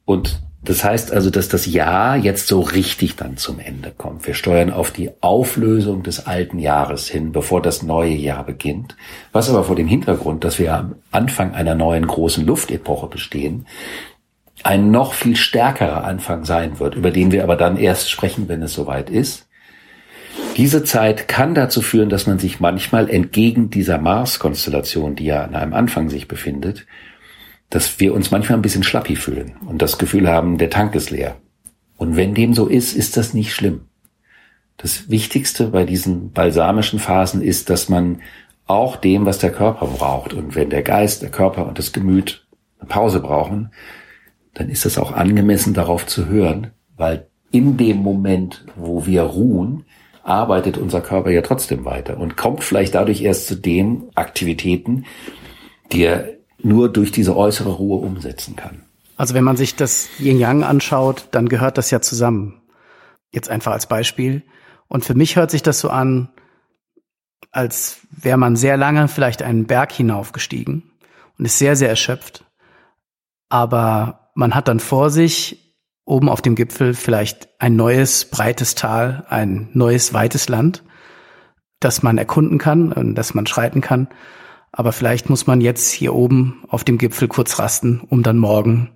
Und 0.04 0.42
das 0.62 0.84
heißt 0.84 1.12
also, 1.12 1.30
dass 1.30 1.48
das 1.48 1.64
Jahr 1.64 2.16
jetzt 2.16 2.46
so 2.46 2.60
richtig 2.60 3.16
dann 3.16 3.38
zum 3.38 3.60
Ende 3.60 3.92
kommt. 3.96 4.26
Wir 4.26 4.34
steuern 4.34 4.70
auf 4.70 4.90
die 4.90 5.10
Auflösung 5.22 6.02
des 6.02 6.26
alten 6.26 6.58
Jahres 6.58 7.08
hin, 7.08 7.32
bevor 7.32 7.62
das 7.62 7.82
neue 7.82 8.12
Jahr 8.12 8.44
beginnt. 8.44 8.94
Was 9.32 9.48
aber 9.48 9.64
vor 9.64 9.76
dem 9.76 9.86
Hintergrund, 9.86 10.44
dass 10.44 10.58
wir 10.58 10.74
am 10.74 10.96
Anfang 11.12 11.54
einer 11.54 11.74
neuen 11.74 12.06
großen 12.06 12.44
Luftepoche 12.44 13.06
bestehen, 13.06 13.66
ein 14.62 14.90
noch 14.90 15.14
viel 15.14 15.36
stärkerer 15.36 16.04
Anfang 16.04 16.44
sein 16.44 16.78
wird, 16.78 16.94
über 16.94 17.10
den 17.10 17.32
wir 17.32 17.42
aber 17.42 17.56
dann 17.56 17.78
erst 17.78 18.10
sprechen, 18.10 18.48
wenn 18.48 18.62
es 18.62 18.74
soweit 18.74 19.08
ist. 19.08 19.46
Diese 20.58 20.84
Zeit 20.84 21.26
kann 21.26 21.54
dazu 21.54 21.80
führen, 21.80 22.10
dass 22.10 22.26
man 22.26 22.38
sich 22.38 22.60
manchmal 22.60 23.08
entgegen 23.08 23.70
dieser 23.70 23.96
Mars-Konstellation, 23.96 25.16
die 25.16 25.24
ja 25.24 25.42
an 25.42 25.54
einem 25.54 25.72
Anfang 25.72 26.10
sich 26.10 26.28
befindet, 26.28 26.86
dass 27.70 28.00
wir 28.00 28.14
uns 28.14 28.30
manchmal 28.30 28.58
ein 28.58 28.62
bisschen 28.62 28.82
schlappi 28.82 29.16
fühlen 29.16 29.52
und 29.66 29.80
das 29.80 29.96
Gefühl 29.96 30.28
haben, 30.28 30.58
der 30.58 30.70
Tank 30.70 30.94
ist 30.94 31.10
leer. 31.10 31.36
Und 31.96 32.16
wenn 32.16 32.34
dem 32.34 32.52
so 32.52 32.66
ist, 32.66 32.94
ist 32.94 33.16
das 33.16 33.32
nicht 33.32 33.54
schlimm. 33.54 33.82
Das 34.76 35.08
Wichtigste 35.10 35.68
bei 35.68 35.84
diesen 35.84 36.32
balsamischen 36.32 36.98
Phasen 36.98 37.42
ist, 37.42 37.70
dass 37.70 37.88
man 37.88 38.22
auch 38.66 38.96
dem, 38.96 39.26
was 39.26 39.38
der 39.38 39.52
Körper 39.52 39.86
braucht, 39.86 40.32
und 40.32 40.54
wenn 40.54 40.70
der 40.70 40.82
Geist, 40.82 41.22
der 41.22 41.30
Körper 41.30 41.66
und 41.66 41.78
das 41.78 41.92
Gemüt 41.92 42.46
eine 42.78 42.88
Pause 42.88 43.20
brauchen, 43.20 43.70
dann 44.54 44.68
ist 44.68 44.86
es 44.86 44.98
auch 44.98 45.12
angemessen 45.12 45.74
darauf 45.74 46.06
zu 46.06 46.26
hören, 46.26 46.68
weil 46.96 47.26
in 47.50 47.76
dem 47.76 47.98
Moment, 47.98 48.64
wo 48.76 49.06
wir 49.06 49.22
ruhen, 49.22 49.84
arbeitet 50.22 50.78
unser 50.78 51.00
Körper 51.00 51.30
ja 51.30 51.42
trotzdem 51.42 51.84
weiter 51.84 52.18
und 52.18 52.36
kommt 52.36 52.62
vielleicht 52.62 52.94
dadurch 52.94 53.22
erst 53.22 53.46
zu 53.46 53.56
den 53.56 54.04
Aktivitäten, 54.14 55.04
die 55.92 56.04
er 56.04 56.39
nur 56.64 56.88
durch 56.90 57.12
diese 57.12 57.36
äußere 57.36 57.70
Ruhe 57.70 58.04
umsetzen 58.04 58.56
kann. 58.56 58.82
Also 59.16 59.34
wenn 59.34 59.44
man 59.44 59.56
sich 59.56 59.76
das 59.76 60.08
Yin-Yang 60.18 60.64
anschaut, 60.64 61.28
dann 61.32 61.48
gehört 61.48 61.78
das 61.78 61.90
ja 61.90 62.00
zusammen. 62.00 62.62
Jetzt 63.32 63.50
einfach 63.50 63.72
als 63.72 63.86
Beispiel. 63.86 64.42
Und 64.88 65.04
für 65.04 65.14
mich 65.14 65.36
hört 65.36 65.50
sich 65.50 65.62
das 65.62 65.78
so 65.78 65.90
an, 65.90 66.30
als 67.52 67.98
wäre 68.10 68.38
man 68.38 68.56
sehr 68.56 68.76
lange 68.76 69.08
vielleicht 69.08 69.42
einen 69.42 69.66
Berg 69.66 69.92
hinaufgestiegen 69.92 70.90
und 71.38 71.44
ist 71.44 71.58
sehr, 71.58 71.76
sehr 71.76 71.88
erschöpft. 71.88 72.44
Aber 73.48 74.30
man 74.34 74.54
hat 74.54 74.68
dann 74.68 74.80
vor 74.80 75.10
sich 75.10 75.76
oben 76.04 76.28
auf 76.28 76.42
dem 76.42 76.54
Gipfel 76.54 76.94
vielleicht 76.94 77.48
ein 77.58 77.76
neues, 77.76 78.24
breites 78.24 78.74
Tal, 78.74 79.26
ein 79.28 79.68
neues, 79.74 80.12
weites 80.12 80.48
Land, 80.48 80.82
das 81.78 82.02
man 82.02 82.18
erkunden 82.18 82.58
kann 82.58 82.92
und 82.92 83.14
das 83.14 83.34
man 83.34 83.46
schreiten 83.46 83.80
kann. 83.80 84.08
Aber 84.72 84.92
vielleicht 84.92 85.28
muss 85.28 85.46
man 85.46 85.60
jetzt 85.60 85.90
hier 85.90 86.14
oben 86.14 86.62
auf 86.68 86.84
dem 86.84 86.98
Gipfel 86.98 87.28
kurz 87.28 87.58
rasten, 87.58 88.00
um 88.08 88.22
dann 88.22 88.38
morgen 88.38 88.90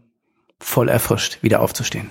voll 0.60 0.88
erfrischt 0.88 1.42
wieder 1.42 1.60
aufzustehen. 1.60 2.10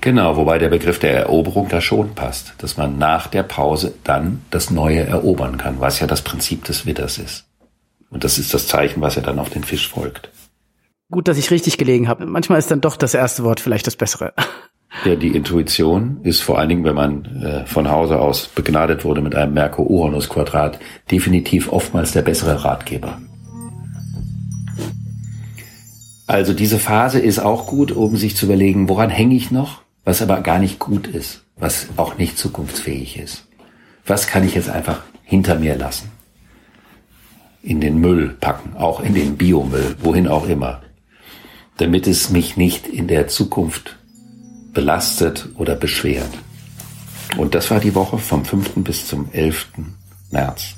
Genau, 0.00 0.36
wobei 0.36 0.58
der 0.58 0.68
Begriff 0.68 0.98
der 0.98 1.16
Eroberung 1.16 1.68
da 1.68 1.80
schon 1.80 2.14
passt, 2.14 2.54
dass 2.58 2.76
man 2.76 2.98
nach 2.98 3.26
der 3.26 3.42
Pause 3.42 3.94
dann 4.04 4.42
das 4.50 4.70
Neue 4.70 5.00
erobern 5.00 5.56
kann, 5.56 5.80
was 5.80 6.00
ja 6.00 6.06
das 6.06 6.22
Prinzip 6.22 6.64
des 6.64 6.86
Witters 6.86 7.18
ist. 7.18 7.46
Und 8.10 8.22
das 8.22 8.38
ist 8.38 8.54
das 8.54 8.68
Zeichen, 8.68 9.00
was 9.00 9.16
ja 9.16 9.22
dann 9.22 9.38
auf 9.38 9.50
den 9.50 9.64
Fisch 9.64 9.88
folgt. 9.88 10.30
Gut, 11.10 11.28
dass 11.28 11.38
ich 11.38 11.50
richtig 11.50 11.78
gelegen 11.78 12.08
habe. 12.08 12.26
Manchmal 12.26 12.58
ist 12.58 12.70
dann 12.70 12.80
doch 12.80 12.96
das 12.96 13.14
erste 13.14 13.44
Wort 13.44 13.60
vielleicht 13.60 13.86
das 13.86 13.96
bessere. 13.96 14.32
Ja, 15.04 15.14
die 15.14 15.36
Intuition 15.36 16.18
ist 16.22 16.40
vor 16.40 16.58
allen 16.58 16.68
Dingen, 16.68 16.84
wenn 16.84 16.94
man 16.94 17.24
äh, 17.42 17.66
von 17.66 17.90
Hause 17.90 18.18
aus 18.18 18.48
begnadet 18.48 19.04
wurde 19.04 19.20
mit 19.20 19.34
einem 19.34 19.54
Merkur-Uranus-Quadrat, 19.54 20.78
definitiv 21.10 21.70
oftmals 21.70 22.12
der 22.12 22.22
bessere 22.22 22.64
Ratgeber. 22.64 23.20
Also 26.26 26.54
diese 26.54 26.78
Phase 26.78 27.20
ist 27.20 27.38
auch 27.38 27.66
gut, 27.66 27.92
um 27.92 28.16
sich 28.16 28.36
zu 28.36 28.46
überlegen, 28.46 28.88
woran 28.88 29.10
hänge 29.10 29.36
ich 29.36 29.50
noch, 29.50 29.82
was 30.04 30.22
aber 30.22 30.40
gar 30.40 30.58
nicht 30.58 30.78
gut 30.78 31.06
ist, 31.06 31.44
was 31.56 31.88
auch 31.96 32.18
nicht 32.18 32.36
zukunftsfähig 32.36 33.18
ist. 33.18 33.46
Was 34.06 34.26
kann 34.26 34.44
ich 34.44 34.54
jetzt 34.54 34.70
einfach 34.70 35.02
hinter 35.22 35.56
mir 35.56 35.76
lassen? 35.76 36.10
In 37.62 37.80
den 37.80 37.98
Müll 37.98 38.36
packen, 38.40 38.76
auch 38.76 39.00
in 39.00 39.14
den 39.14 39.36
Biomüll, 39.36 39.96
wohin 40.00 40.26
auch 40.26 40.48
immer, 40.48 40.82
damit 41.76 42.06
es 42.06 42.30
mich 42.30 42.56
nicht 42.56 42.88
in 42.88 43.06
der 43.06 43.28
Zukunft 43.28 43.96
belastet 44.76 45.48
oder 45.56 45.74
beschwert. 45.74 46.30
Und 47.38 47.54
das 47.54 47.70
war 47.70 47.80
die 47.80 47.94
Woche 47.94 48.18
vom 48.18 48.44
5. 48.44 48.74
bis 48.76 49.08
zum 49.08 49.30
11. 49.32 49.68
März 50.30 50.74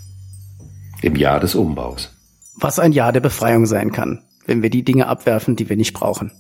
im 1.02 1.16
Jahr 1.16 1.40
des 1.40 1.56
Umbaus. 1.56 2.11
Was 2.54 2.78
ein 2.78 2.92
Jahr 2.92 3.12
der 3.12 3.20
Befreiung 3.20 3.66
sein 3.66 3.90
kann, 3.90 4.22
wenn 4.46 4.62
wir 4.62 4.70
die 4.70 4.84
Dinge 4.84 5.08
abwerfen, 5.08 5.56
die 5.56 5.68
wir 5.68 5.76
nicht 5.76 5.94
brauchen. 5.94 6.30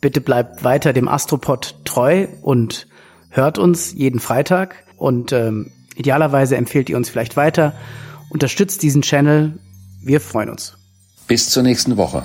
Bitte 0.00 0.20
bleibt 0.20 0.64
weiter 0.64 0.92
dem 0.92 1.08
Astropod 1.08 1.76
treu 1.84 2.26
und 2.42 2.88
hört 3.30 3.58
uns 3.58 3.92
jeden 3.92 4.18
Freitag 4.18 4.84
und 4.96 5.32
ähm, 5.32 5.70
idealerweise 5.94 6.56
empfehlt 6.56 6.90
ihr 6.90 6.96
uns 6.96 7.08
vielleicht 7.08 7.36
weiter. 7.36 7.74
Unterstützt 8.28 8.82
diesen 8.82 9.02
Channel. 9.02 9.58
Wir 10.02 10.20
freuen 10.20 10.50
uns. 10.50 10.76
Bis 11.28 11.48
zur 11.48 11.62
nächsten 11.62 11.96
Woche. 11.96 12.24